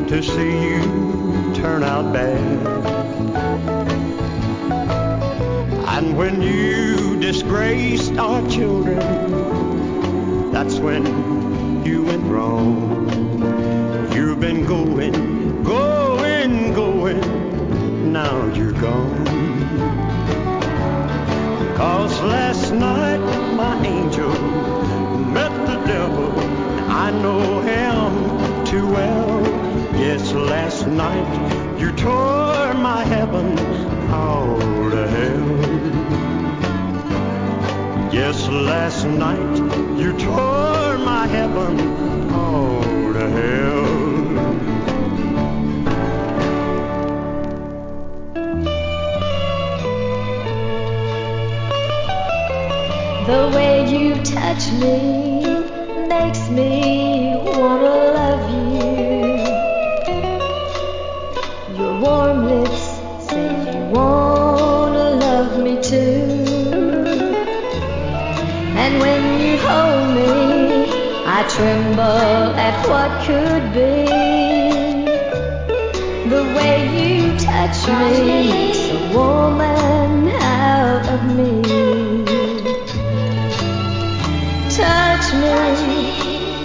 to 0.09 0.23
see 0.23 0.55
you 0.69 0.81
turn 1.55 1.83
out 1.83 2.15
bad. 2.15 2.67
And 5.95 6.17
when 6.17 6.41
you 6.41 7.21
disgraced 7.21 8.17
our 8.17 8.41
children, 8.49 8.99
that's 10.51 10.79
when 10.79 11.05
you 11.85 12.05
went 12.05 12.25
wrong. 12.25 12.79
You've 14.15 14.41
been 14.41 14.65
going, 14.65 15.63
going, 15.63 16.73
going, 16.73 17.21
now 18.13 18.47
you're 18.55 18.73
gone. 18.73 19.27
Cause 21.77 22.19
last 22.23 22.73
night, 22.73 23.21
my 23.63 23.75
angel 23.87 24.88
know 27.23 27.61
him 27.61 28.65
too 28.65 28.87
well. 28.87 29.41
Yes, 29.99 30.33
last 30.33 30.87
night 30.87 31.81
you 31.81 31.93
tore 31.93 32.75
my 32.75 33.03
heaven 33.05 33.59
all 34.11 34.59
to 34.91 35.07
hell. 35.15 35.49
Yes, 38.13 38.49
last 38.49 39.05
night 39.07 39.57
you 40.01 40.13
tore 40.19 40.99
my 40.99 41.27
heaven 41.27 42.33
all 42.33 42.83
to 43.13 43.29
hell. 43.37 43.89
The 53.27 53.43
way 53.55 53.87
you 53.93 54.15
touch 54.25 54.73
me 54.73 55.43
makes 56.09 56.49
me 56.49 57.08
tremble 71.59 72.55
at 72.67 72.77
what 72.87 73.11
could 73.27 73.65
be. 73.75 74.07
The 76.33 76.43
way 76.57 76.77
you 76.99 77.37
touch 77.37 77.79
me 77.99 78.49
makes 78.53 78.83
a 78.97 79.01
woman 79.17 80.29
out 80.29 81.05
of 81.15 81.21
me. 81.37 81.63
Touch 84.81 85.27
me, 85.43 85.57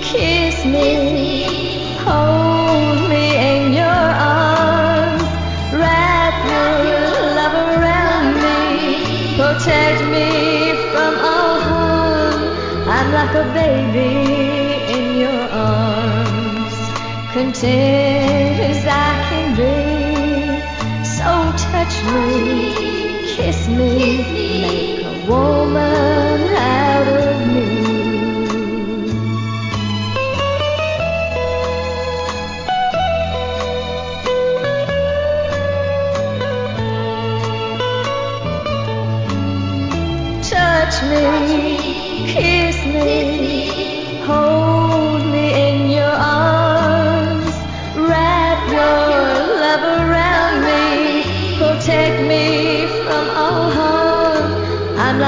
kiss 0.09 0.63
me, 0.63 1.97
hold 2.05 3.09
me 3.09 3.25
in 3.51 3.73
your 3.73 4.05
arms, 4.37 5.23
wrap 5.81 6.35
your 6.53 7.09
love 7.39 7.55
around 7.71 8.29
me, 8.45 8.61
protect 9.39 9.99
me 10.13 10.29
from 10.91 11.13
all 11.31 11.59
harm. 11.71 12.41
I'm 12.95 13.11
like 13.11 13.35
a 13.43 13.45
baby 13.55 14.32
in 15.13 15.19
your 15.19 15.49
arms, 15.51 16.75
content 17.33 18.59
as 18.59 18.85
I 18.85 19.11
can 19.29 19.55
be. 19.55 21.03
So 21.17 21.29
touch 21.69 21.95
me, 22.13 23.35
kiss 23.35 23.67
me, 23.67 24.61
make 24.61 25.05
a 25.05 25.25
woman. 25.29 26.32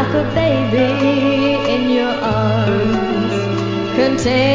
like 0.05 0.13
a 0.13 0.35
baby 0.35 1.71
in 1.71 1.89
your 1.89 2.09
arms. 2.09 3.95
Contain 3.95 4.54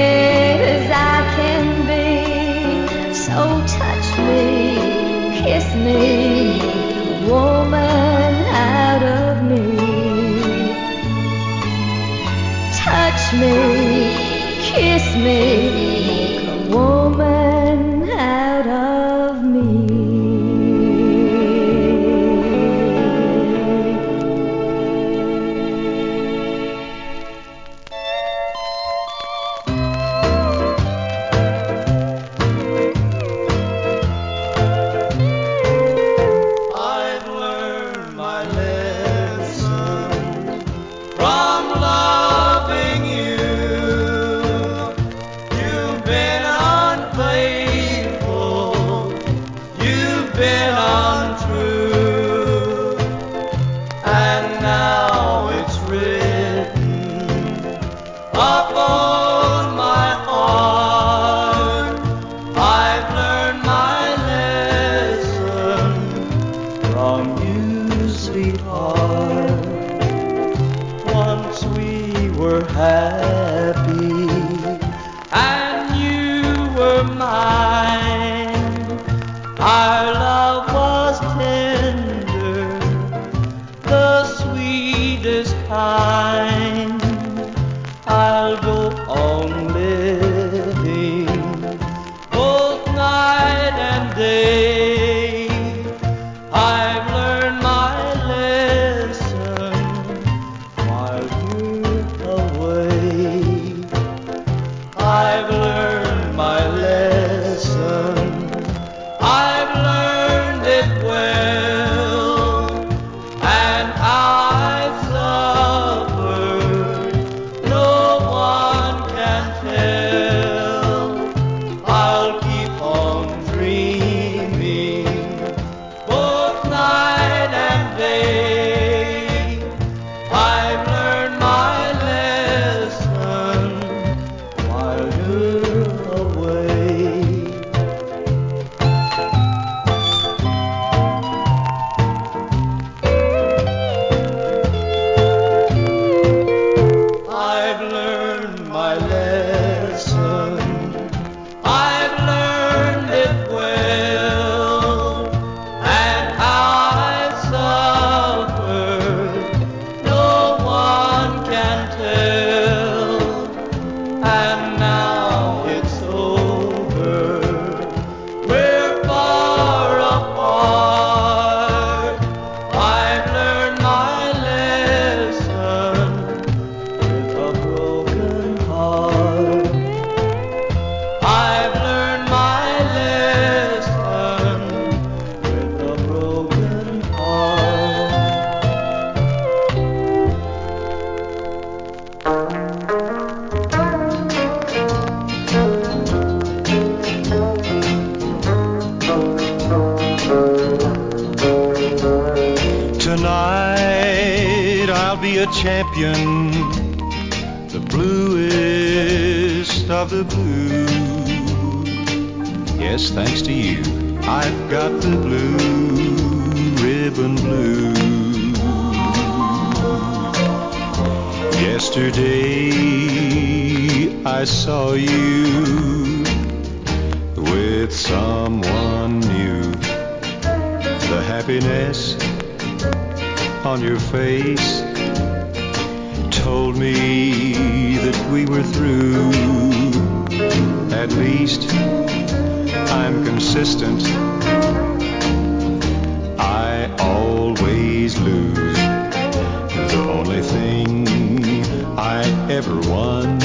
ever 252.50 252.80
won 252.90 253.38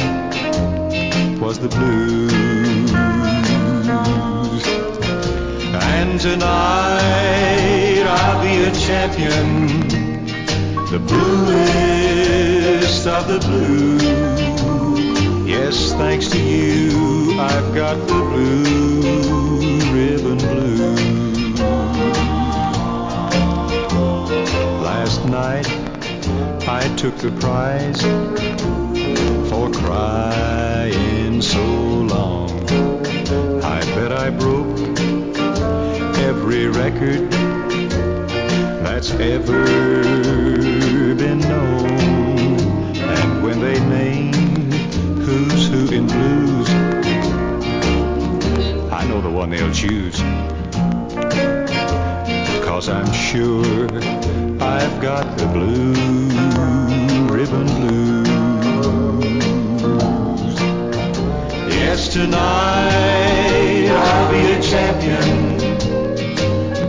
was 1.39 1.59
the 1.59 1.69
blues. 1.69 2.31
And 5.93 6.19
tonight 6.19 8.03
I'll 8.03 8.41
be 8.41 8.63
a 8.63 8.71
champion, 8.71 9.87
the 10.89 10.99
bluest 11.07 13.05
of 13.05 13.27
the 13.27 13.39
blue. 13.47 13.99
Yes, 15.45 15.93
thanks 15.93 16.27
to 16.29 16.39
you, 16.41 17.39
I've 17.39 17.75
got 17.75 17.97
the 18.07 18.21
blue 18.31 19.01
ribbon 19.93 20.39
blues. 20.39 21.59
Last 24.81 25.25
night 25.25 25.67
I 26.67 26.81
took 26.97 27.15
the 27.17 27.29
prize 27.39 28.03
for 29.49 29.71
crying 29.71 31.41
so 31.41 31.63
long. 31.63 32.49
I 33.63 33.79
bet 33.95 34.11
I 34.11 34.29
broke 34.29 34.79
every 36.17 36.67
record 36.67 37.29
that's 38.83 39.11
ever 39.11 39.65
been 41.15 41.39
known. 41.39 41.87
And 42.97 43.43
when 43.43 43.59
they 43.59 43.79
name 43.89 44.33
who's 45.21 45.67
who 45.67 45.93
in 45.93 46.07
blues, 46.07 46.69
I 48.91 49.05
know 49.07 49.21
the 49.21 49.29
one 49.29 49.49
they'll 49.49 49.73
choose. 49.73 50.19
Cause 52.65 52.89
I'm 52.89 53.11
sure 53.13 53.85
I've 54.61 55.01
got 55.01 55.37
the 55.37 55.47
blue 55.47 55.93
ribbon 57.27 57.67
blues. 57.67 58.54
Yes, 61.95 62.09
tonight 62.09 63.87
I'll 63.87 64.29
be 64.29 64.51
a 64.51 64.61
champion, 64.61 65.57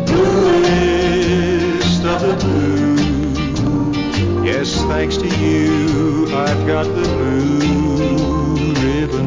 bluest 0.05 2.05
of 2.05 2.21
the 2.23 2.35
blue. 2.43 4.43
Yes, 4.45 4.75
thanks 4.87 5.17
to 5.19 5.29
you, 5.39 6.27
I've 6.35 6.67
got 6.67 6.87
the 6.87 7.03
blue 7.03 8.75
ribbon 8.83 9.26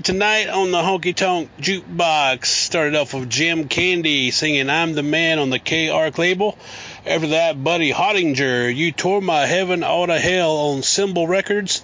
Tonight 0.00 0.48
on 0.48 0.70
the 0.70 0.78
Honky 0.78 1.14
Tonk 1.14 1.50
Jukebox. 1.58 2.46
Started 2.46 2.94
off 2.94 3.12
with 3.12 3.28
Jim 3.28 3.68
Kandy 3.68 4.32
singing 4.32 4.70
I'm 4.70 4.94
the 4.94 5.02
Man 5.02 5.38
on 5.38 5.50
the 5.50 5.58
K 5.58 5.90
Ark 5.90 6.16
label. 6.16 6.56
After 7.04 7.26
that, 7.28 7.62
Buddy 7.62 7.92
Hottinger, 7.92 8.74
You 8.74 8.90
Tore 8.92 9.20
My 9.20 9.44
Heaven 9.44 9.84
Out 9.84 10.08
of 10.08 10.18
Hell 10.18 10.50
on 10.50 10.82
Symbol 10.82 11.28
Records. 11.28 11.82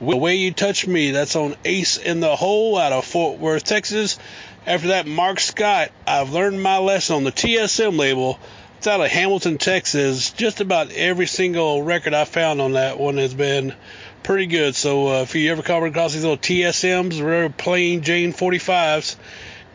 The 0.00 0.16
Way 0.16 0.36
You 0.36 0.52
Touch 0.52 0.86
Me, 0.86 1.10
that's 1.10 1.34
on 1.34 1.56
Ace 1.64 1.96
in 1.96 2.20
the 2.20 2.36
Hole 2.36 2.78
out 2.78 2.92
of 2.92 3.04
Fort 3.04 3.40
Worth, 3.40 3.64
Texas. 3.64 4.20
After 4.64 4.88
that, 4.88 5.08
Mark 5.08 5.40
Scott, 5.40 5.90
I've 6.06 6.30
Learned 6.30 6.62
My 6.62 6.78
Lesson 6.78 7.16
on 7.16 7.24
the 7.24 7.32
TSM 7.32 7.98
label. 7.98 8.38
It's 8.76 8.86
out 8.86 9.00
of 9.00 9.10
Hamilton, 9.10 9.58
Texas. 9.58 10.30
Just 10.30 10.60
about 10.60 10.92
every 10.92 11.26
single 11.26 11.82
record 11.82 12.14
I 12.14 12.24
found 12.24 12.60
on 12.60 12.74
that 12.74 13.00
one 13.00 13.16
has 13.16 13.34
been 13.34 13.74
pretty 14.22 14.46
good. 14.46 14.74
So 14.74 15.08
uh, 15.08 15.22
if 15.22 15.34
you 15.34 15.50
ever 15.50 15.62
come 15.62 15.84
across 15.84 16.12
these 16.12 16.22
little 16.22 16.38
TSMs, 16.38 17.24
rare 17.24 17.48
plain 17.50 18.02
Jane 18.02 18.32
45s, 18.32 19.16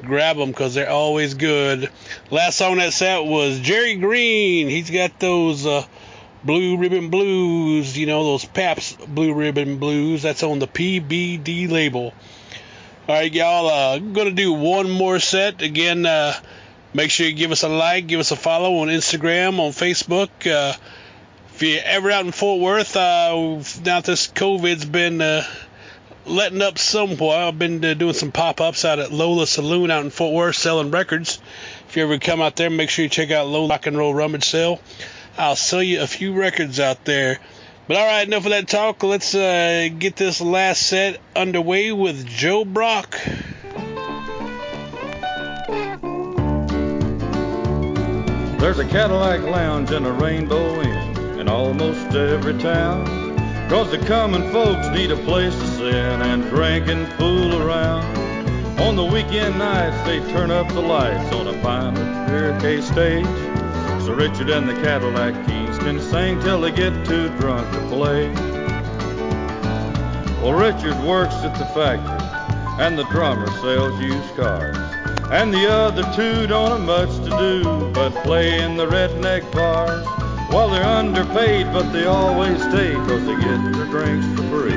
grab 0.02 0.38
them 0.38 0.50
because 0.50 0.74
they're 0.74 0.90
always 0.90 1.34
good. 1.34 1.90
Last 2.30 2.58
song 2.58 2.78
that 2.78 2.94
set 2.94 3.26
was 3.26 3.60
Jerry 3.60 3.96
Green. 3.96 4.68
He's 4.68 4.90
got 4.90 5.20
those 5.20 5.66
uh, 5.66 5.86
blue 6.44 6.78
ribbon 6.78 7.10
blues, 7.10 7.98
you 7.98 8.06
know, 8.06 8.24
those 8.24 8.46
Pabst 8.46 9.00
blue 9.08 9.34
ribbon 9.34 9.78
blues. 9.78 10.22
That's 10.22 10.44
on 10.44 10.60
the 10.60 10.68
PBD 10.68 11.70
label. 11.70 12.14
All 13.08 13.16
right, 13.16 13.34
y'all. 13.34 13.68
Uh, 13.68 13.96
I'm 13.96 14.14
gonna 14.14 14.32
do 14.32 14.54
one 14.54 14.90
more 14.90 15.20
set 15.20 15.62
again. 15.62 16.06
Uh, 16.06 16.34
make 16.94 17.12
sure 17.12 17.28
you 17.28 17.34
give 17.34 17.52
us 17.52 17.64
a 17.64 17.70
like, 17.70 18.08
give 18.08 18.20
us 18.20 18.32
a 18.32 18.36
follow 18.36 18.78
on 18.78 18.88
Instagram, 18.88 19.60
on 19.60 19.72
Facebook. 19.72 20.30
Uh, 20.46 20.74
if 21.54 21.62
you're 21.62 21.82
ever 21.84 22.10
out 22.10 22.26
in 22.26 22.32
Fort 22.32 22.62
Worth, 22.62 22.96
uh, 22.98 23.36
now 23.36 23.62
that 23.84 24.06
this 24.06 24.28
COVID's 24.28 24.86
been 24.86 25.22
uh, 25.22 25.46
letting 26.26 26.64
up 26.64 26.80
somewhat, 26.80 27.38
I've 27.38 27.60
been 27.60 27.84
uh, 27.86 27.94
doing 27.94 28.16
some 28.16 28.32
pop-ups 28.32 28.86
out 28.86 28.98
at 28.98 29.12
Lola 29.12 29.46
Saloon 29.46 29.92
out 29.92 30.04
in 30.04 30.10
Fort 30.10 30.34
Worth 30.34 30.56
selling 30.56 30.90
records. 30.90 31.40
If 31.88 31.96
you 31.96 32.04
ever 32.04 32.18
come 32.18 32.42
out 32.42 32.56
there, 32.56 32.72
make 32.72 32.90
sure 32.90 33.04
you 33.04 33.10
check 33.10 33.30
out 33.30 33.46
Lola 33.46 33.70
Rock 33.70 33.86
and 33.86 33.96
Roll 33.96 34.16
Rummage 34.16 34.46
Sale. 34.46 34.80
I'll 35.38 35.56
sell 35.56 35.84
you 35.84 36.02
a 36.02 36.08
few 36.08 36.34
records 36.34 36.80
out 36.80 37.06
there. 37.06 37.40
But 37.88 37.98
all 37.98 38.08
right, 38.08 38.26
enough 38.26 38.46
of 38.46 38.52
that 38.52 38.68
talk. 38.68 39.04
Let's 39.04 39.36
uh, 39.36 39.90
get 40.00 40.16
this 40.16 40.42
last 40.42 40.82
set 40.82 41.20
underway 41.36 41.92
with 41.92 42.26
Joe 42.26 42.66
Brock. 42.66 43.20
There's 48.60 48.80
a 48.80 48.86
Cadillac 48.86 49.42
lounge 49.42 49.92
and 49.92 50.08
a 50.08 50.12
Rainbow 50.14 50.82
Inn 50.82 51.13
in 51.44 51.50
almost 51.50 52.16
every 52.16 52.58
town. 52.58 53.06
Cause 53.68 53.92
the 53.92 53.98
common 53.98 54.50
folks 54.54 54.88
need 54.90 55.12
a 55.12 55.18
place 55.18 55.54
to 55.54 55.68
sit 55.68 55.94
and 55.94 56.44
drink 56.44 56.88
and 56.88 57.06
fool 57.16 57.62
around. 57.62 58.06
On 58.80 58.96
the 58.96 59.04
weekend 59.04 59.58
nights, 59.60 60.02
they 60.08 60.20
turn 60.32 60.52
up 60.52 60.70
the 60.70 60.80
lights 60.80 61.36
on 61.36 61.48
a 61.48 61.62
fine 61.62 61.96
beer 62.62 62.82
stage. 62.82 63.26
So 64.06 64.14
Richard 64.14 64.52
and 64.52 64.70
the 64.70 64.74
Cadillac 64.76 65.34
Kings 65.46 65.78
can 65.80 66.00
sing 66.00 66.40
till 66.40 66.62
they 66.62 66.72
get 66.72 66.94
too 67.06 67.28
drunk 67.40 67.70
to 67.74 67.80
play. 67.90 68.30
Well, 70.42 70.54
Richard 70.54 70.98
works 71.04 71.36
at 71.36 71.58
the 71.58 71.66
factory, 71.76 72.26
and 72.82 72.98
the 72.98 73.06
drummer 73.06 73.48
sells 73.60 74.00
used 74.00 74.36
cars. 74.38 74.78
And 75.30 75.54
the 75.54 75.70
other 75.70 76.04
two 76.16 76.48
don't 76.48 76.72
have 76.72 76.82
much 76.82 77.10
to 77.26 77.38
do 77.38 77.92
but 77.92 78.12
play 78.24 78.62
in 78.62 78.78
the 78.78 78.86
redneck 78.86 79.52
bars. 79.52 80.23
Well, 80.54 80.70
they're 80.70 80.84
underpaid, 80.84 81.74
but 81.74 81.92
they 81.92 82.06
always 82.06 82.62
stay 82.62 82.94
'cause 82.94 83.26
they 83.26 83.36
get 83.38 83.74
their 83.74 83.86
drinks 83.86 84.28
for 84.36 84.44
free. 84.54 84.74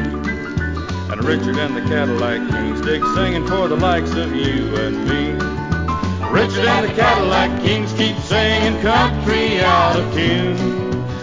And 1.10 1.22
Richard 1.22 1.58
and 1.58 1.76
the 1.76 1.82
Cadillac 1.82 2.48
Kings 2.50 2.80
dig 2.80 3.04
singing 3.14 3.46
for 3.46 3.68
the 3.68 3.76
likes 3.76 4.12
of 4.12 4.34
you 4.34 4.74
and 4.74 5.06
me. 5.06 5.34
Richard 6.30 6.64
and 6.64 6.88
the 6.88 6.94
Cadillac 6.94 7.62
Kings 7.62 7.92
keep 7.92 8.16
singing 8.20 8.80
country 8.80 9.60
out 9.62 9.96
of 9.96 10.14
tune. 10.14 10.56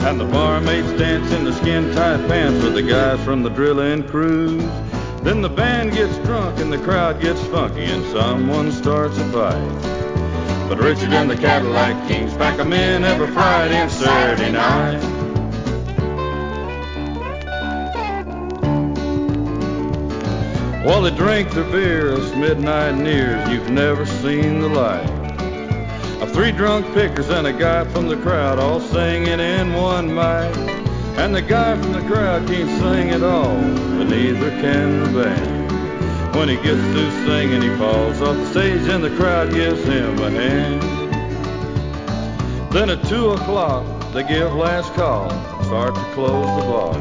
And 0.02 0.20
the 0.20 0.26
barmaids 0.26 0.92
dance 1.00 1.32
in 1.32 1.46
the 1.46 1.54
skin-tight 1.54 2.28
pants 2.28 2.64
with 2.64 2.76
the 2.76 2.84
guys 2.84 3.20
from 3.22 3.42
the 3.42 3.50
drilling 3.50 4.04
crews. 4.04 4.64
Then 5.24 5.42
the 5.42 5.50
band 5.50 5.94
gets 5.94 6.16
drunk 6.20 6.60
and 6.60 6.72
the 6.72 6.78
crowd 6.78 7.20
gets 7.20 7.42
funky 7.46 7.86
and 7.86 8.06
someone 8.12 8.72
starts 8.72 9.18
a 9.18 9.24
fight. 9.32 10.03
But 10.70 10.80
Richard 10.80 11.14
and 11.14 11.30
the 11.30 11.36
Cadillac 11.36 12.08
Kings 12.08 12.34
pack 12.34 12.60
'em 12.60 12.74
in 12.74 13.04
every 13.04 13.28
Friday 13.28 13.76
and 13.76 13.92
Saturday 13.92 14.52
night. 14.52 15.02
While 20.84 21.02
they 21.02 21.12
drink 21.12 21.52
their 21.52 21.64
beer 21.64 22.12
as 22.12 22.36
midnight 22.36 22.96
nears, 22.96 23.48
you've 23.50 23.70
never 23.70 24.06
seen 24.06 24.60
the 24.60 24.68
like. 24.68 25.10
Of 26.22 26.32
three 26.32 26.52
drunk 26.52 26.94
pickers 26.94 27.30
and 27.30 27.48
a 27.48 27.54
guy 27.54 27.86
from 27.86 28.08
the 28.08 28.18
crowd 28.18 28.60
all 28.60 28.80
singing 28.80 29.40
in 29.40 29.74
one 29.74 30.14
mic. 30.14 30.56
And 31.18 31.34
the 31.34 31.42
guy 31.42 31.78
from 31.78 31.94
the 31.94 32.02
crowd 32.02 32.48
can't 32.48 32.70
sing 32.82 33.12
at 33.12 33.24
all, 33.24 33.56
but 33.98 34.10
neither 34.10 34.50
can 34.62 35.04
the 35.04 35.24
band. 35.24 35.53
When 36.36 36.50
he 36.50 36.56
gets 36.56 36.82
through 36.82 37.12
singing, 37.26 37.62
he 37.62 37.70
falls 37.78 38.20
off 38.22 38.36
the 38.36 38.46
stage 38.48 38.88
and 38.90 39.04
the 39.04 39.16
crowd 39.16 39.54
gives 39.54 39.84
him 39.84 40.18
a 40.18 40.32
hand. 40.32 40.82
Then 42.74 42.90
at 42.90 43.04
two 43.06 43.30
o'clock, 43.30 43.86
they 44.14 44.24
give 44.24 44.52
last 44.54 44.92
call, 44.96 45.30
start 45.64 45.94
to 45.94 46.02
close 46.16 46.46
the 46.60 46.66
bar. 46.66 46.96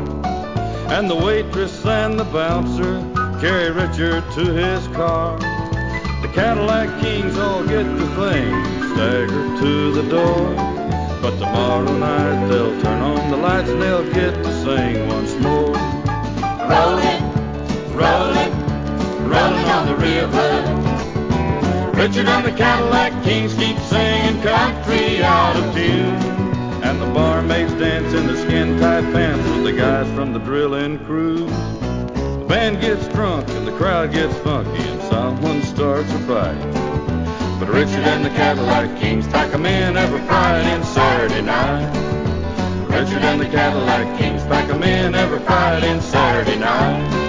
And 0.93 1.09
the 1.09 1.17
waitress 1.17 1.85
and 1.87 2.21
the 2.21 2.25
bouncer 2.25 3.01
carry 3.41 3.71
Richard 3.71 4.23
to 4.35 4.53
his 4.53 4.87
car. 4.89 5.39
The 6.21 6.31
Cadillac 6.35 7.01
Kings 7.01 7.39
all 7.39 7.65
get 7.65 7.85
the 7.85 8.07
thing, 8.15 8.65
stagger 8.93 9.59
to 9.61 9.93
the 9.93 10.03
door. 10.11 10.55
But 11.23 11.39
tomorrow 11.39 11.97
night 11.97 12.49
they'll 12.49 12.81
turn 12.83 13.01
on 13.01 13.31
the 13.31 13.39
lights 13.39 13.71
and 13.71 13.81
they'll 13.81 14.05
get 14.13 14.35
to 14.35 14.53
sing 14.63 15.09
once 15.09 15.35
more. 15.37 15.73
Rolling, 16.69 17.97
rolling, 17.97 18.62
rolling 19.29 19.69
on 19.69 19.87
the 19.87 19.97
river. 19.97 20.93
Richard 21.95 22.29
and 22.29 22.45
the 22.45 22.53
Cadillac 22.53 23.13
Kings 23.23 23.55
keep 23.55 23.79
singing 23.79 24.43
country 24.43 25.23
out 25.23 25.57
of 25.57 25.75
tune. 25.75 26.15
And 26.83 27.01
the 27.01 27.07
barmaids 27.15 27.73
dance 27.75 28.13
in 28.13 28.27
the 28.27 28.37
skin 28.37 28.79
tight 28.81 29.05
pants 29.13 29.49
with 29.51 29.65
the 29.65 29.73
guys 29.73 30.13
from 30.15 30.33
the 30.33 30.41
drilling 30.41 30.99
crew. 31.07 31.47
The 31.47 32.47
band 32.49 32.81
gets 32.81 33.07
drunk 33.09 33.49
and 33.51 33.67
the 33.67 33.77
crowd 33.77 34.13
gets 34.13 34.37
funky 34.39 34.83
and 34.83 35.03
someone 35.03 35.63
starts 35.63 36.13
a 36.13 36.19
fight. 36.21 36.73
But 37.61 37.69
Richard 37.69 38.05
and 38.05 38.25
the 38.25 38.31
Cadillac 38.31 38.99
Kings 38.99 39.27
pack 39.29 39.55
'em 39.55 39.65
in 39.65 39.97
every 39.97 40.21
Friday 40.23 40.73
and 40.73 40.85
Saturday 40.85 41.43
night. 41.43 41.89
Richard 42.89 43.23
and 43.23 43.41
the 43.41 43.47
Cadillac 43.47 44.19
Kings 44.19 44.43
pack 44.45 44.69
'em 44.69 44.83
in 44.83 45.15
every 45.15 45.39
Friday 45.41 45.89
and 45.89 46.03
Saturday 46.03 46.59
night. 46.59 47.22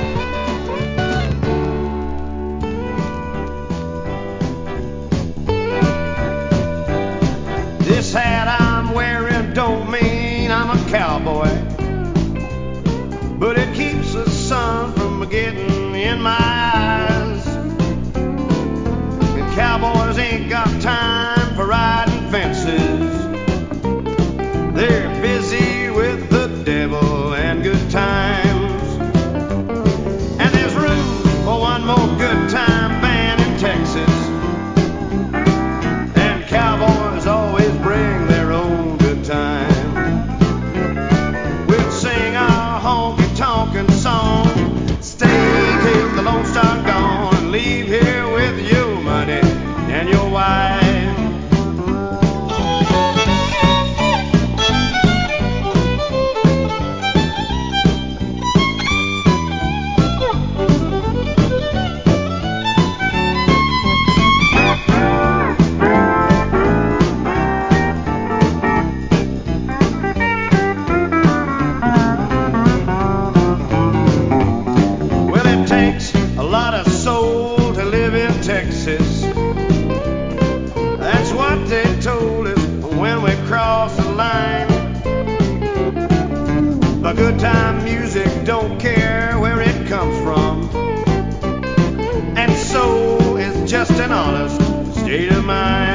Mind. 95.43 95.92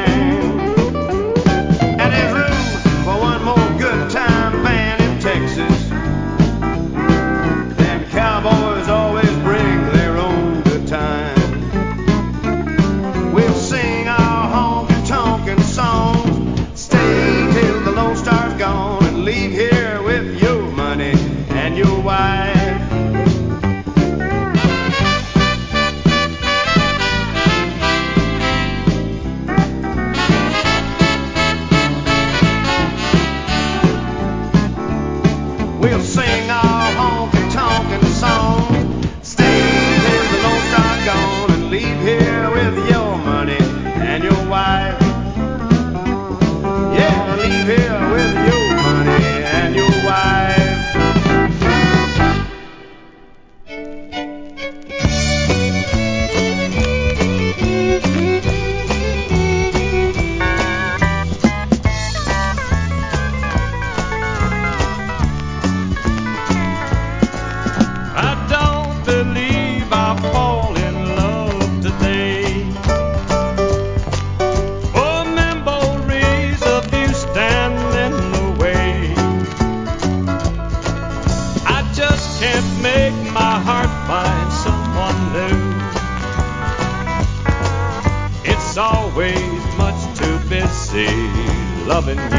Loving 91.98 92.37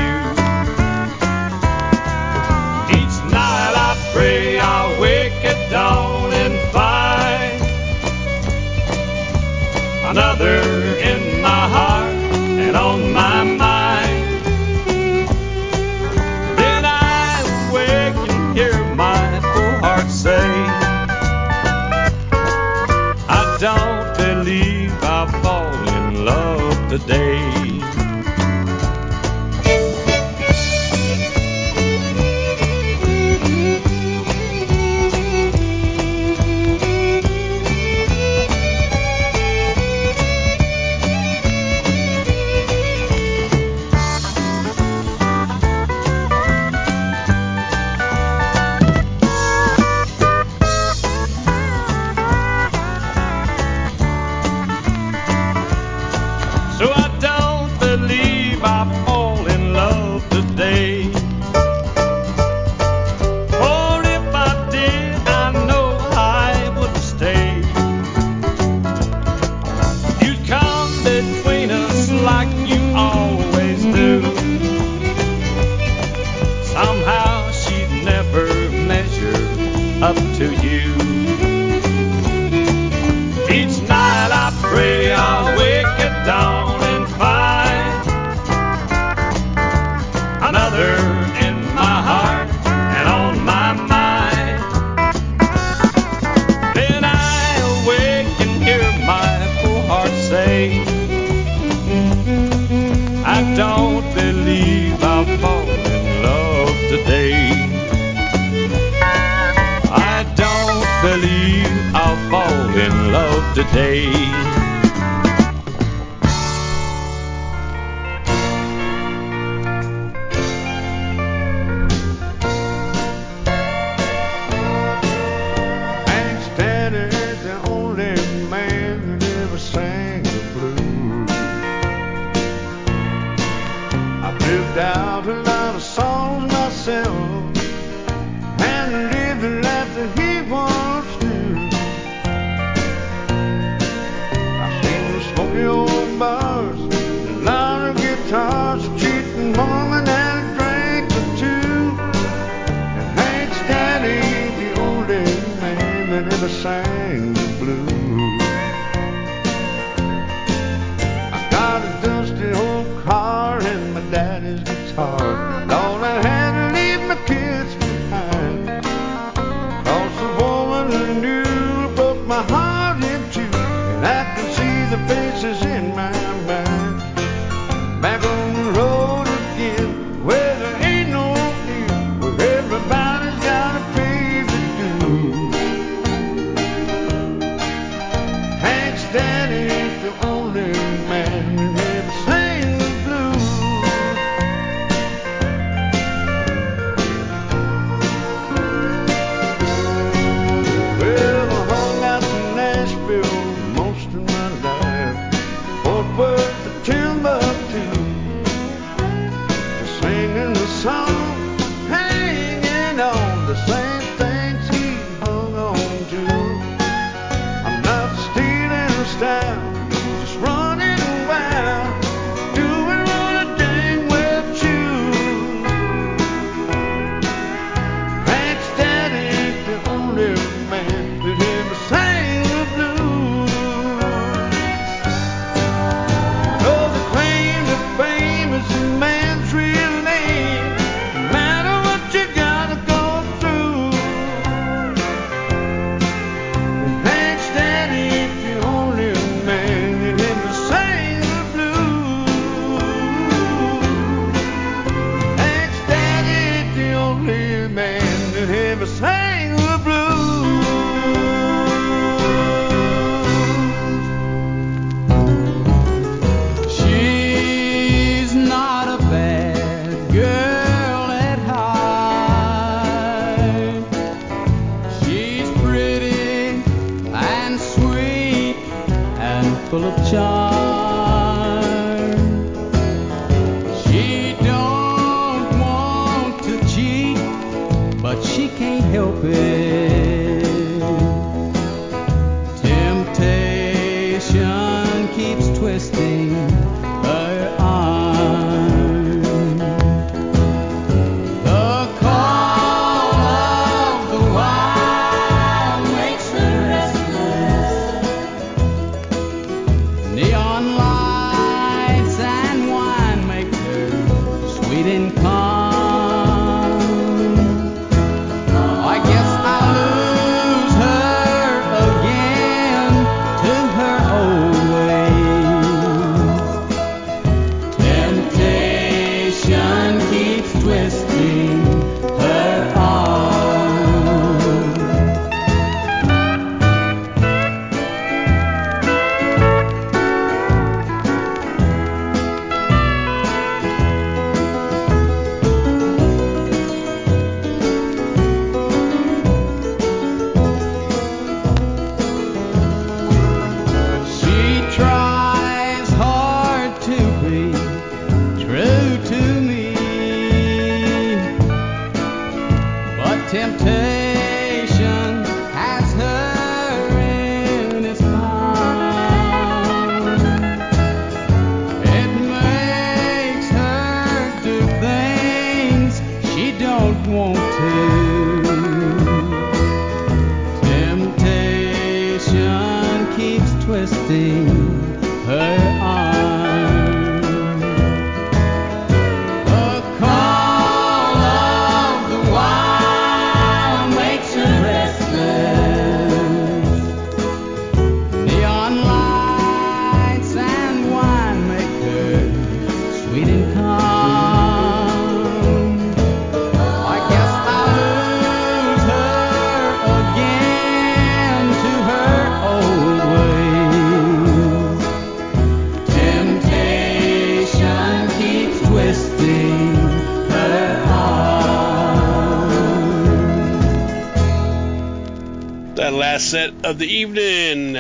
of 426.70 426.78
the 426.78 426.86
evening, 426.86 427.76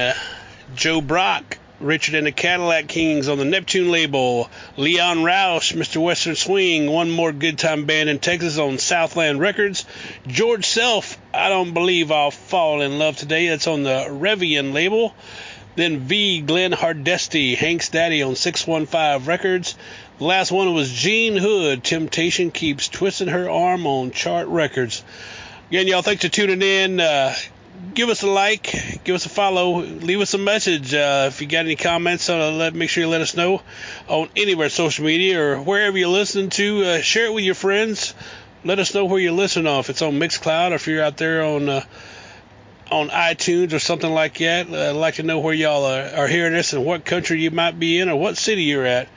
Joe 0.73 0.99
Brock, 0.99 1.59
Richard 1.79 2.15
and 2.15 2.25
the 2.25 2.31
Cadillac 2.31 2.87
Kings 2.87 3.29
on 3.29 3.37
the 3.37 3.45
Neptune 3.45 3.91
label, 3.91 4.49
Leon 4.77 5.23
Rausch, 5.23 5.73
Mr. 5.73 6.01
Western 6.01 6.35
Swing, 6.35 6.89
one 6.89 7.11
more 7.11 7.31
good 7.31 7.59
time 7.59 7.85
band 7.85 8.09
in 8.09 8.17
Texas 8.17 8.57
on 8.57 8.79
Southland 8.79 9.39
Records, 9.39 9.85
George 10.25 10.65
Self, 10.65 11.19
I 11.31 11.49
don't 11.49 11.75
believe 11.75 12.11
I'll 12.11 12.31
fall 12.31 12.81
in 12.81 12.97
love 12.97 13.15
today, 13.15 13.49
that's 13.49 13.67
on 13.67 13.83
the 13.83 14.07
Revien 14.09 14.73
label. 14.73 15.13
Then 15.75 15.99
V. 15.99 16.41
Glen 16.41 16.71
Hardestie, 16.71 17.55
Hank's 17.55 17.89
Daddy 17.89 18.23
on 18.23 18.35
615 18.35 19.27
Records. 19.27 19.75
The 20.17 20.23
last 20.23 20.51
one 20.51 20.73
was 20.73 20.91
Gene 20.91 21.37
Hood, 21.37 21.83
Temptation 21.83 22.49
Keeps 22.49 22.87
Twisting 22.87 23.27
Her 23.27 23.51
Arm 23.51 23.85
on 23.85 24.09
Chart 24.09 24.47
Records. 24.47 25.03
Again, 25.69 25.87
y'all, 25.87 26.01
thanks 26.01 26.23
for 26.23 26.29
tuning 26.29 26.63
in. 26.63 26.99
Uh, 26.99 27.35
give 27.93 28.09
us 28.09 28.23
a 28.23 28.27
like, 28.27 29.03
give 29.03 29.15
us 29.15 29.25
a 29.25 29.30
follow, 29.30 29.82
leave 29.82 30.21
us 30.21 30.34
a 30.34 30.38
message. 30.38 30.93
Uh, 30.93 31.25
if 31.27 31.41
you 31.41 31.47
got 31.47 31.65
any 31.65 31.75
comments, 31.75 32.30
uh, 32.30 32.51
let 32.51 32.73
make 32.73 32.89
sure 32.89 33.03
you 33.03 33.09
let 33.09 33.21
us 33.21 33.36
know 33.36 33.61
on 34.07 34.30
any 34.36 34.53
of 34.53 34.59
our 34.59 34.69
social 34.69 35.05
media 35.05 35.41
or 35.41 35.61
wherever 35.61 35.97
you're 35.97 36.09
listening 36.09 36.49
to. 36.49 36.84
Uh, 36.84 37.01
share 37.01 37.25
it 37.25 37.34
with 37.34 37.43
your 37.43 37.55
friends. 37.55 38.13
Let 38.63 38.80
us 38.80 38.93
know 38.93 39.05
where 39.05 39.19
you're 39.19 39.32
listening 39.32 39.67
on. 39.67 39.80
If 39.80 39.89
it's 39.89 40.01
on 40.01 40.13
Mixcloud 40.13 40.71
or 40.71 40.75
if 40.75 40.88
you're 40.88 41.03
out 41.03 41.17
there 41.17 41.43
on 41.43 41.69
uh, 41.69 41.86
on 42.91 43.09
iTunes 43.09 43.73
or 43.73 43.80
something 43.80 44.11
like 44.11 44.39
that. 44.39 44.69
Uh, 44.69 44.89
I'd 44.89 44.95
like 44.95 45.15
to 45.15 45.23
know 45.23 45.39
where 45.39 45.53
y'all 45.53 45.86
are, 45.86 46.23
are 46.23 46.27
hearing 46.27 46.53
this 46.53 46.73
and 46.73 46.86
what 46.86 47.05
country 47.05 47.41
you 47.41 47.51
might 47.51 47.80
be 47.80 47.99
in 47.99 48.09
or 48.09 48.15
what 48.15 48.38
city 48.38 48.63
you're 48.63 48.86
at. 48.86 49.07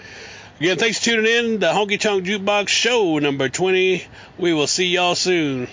Again, 0.61 0.79
thanks 0.79 0.99
for 0.99 1.07
tuning 1.07 1.27
in. 1.27 1.59
The 1.59 1.67
Honky 1.67 1.99
Tonk 1.99 2.25
Jukebox 2.25 2.69
Show 2.69 3.19
number 3.19 3.49
20. 3.49 4.05
We 4.39 4.53
will 4.53 4.67
see 4.67 4.87
y'all 4.89 5.15
soon. 5.15 5.69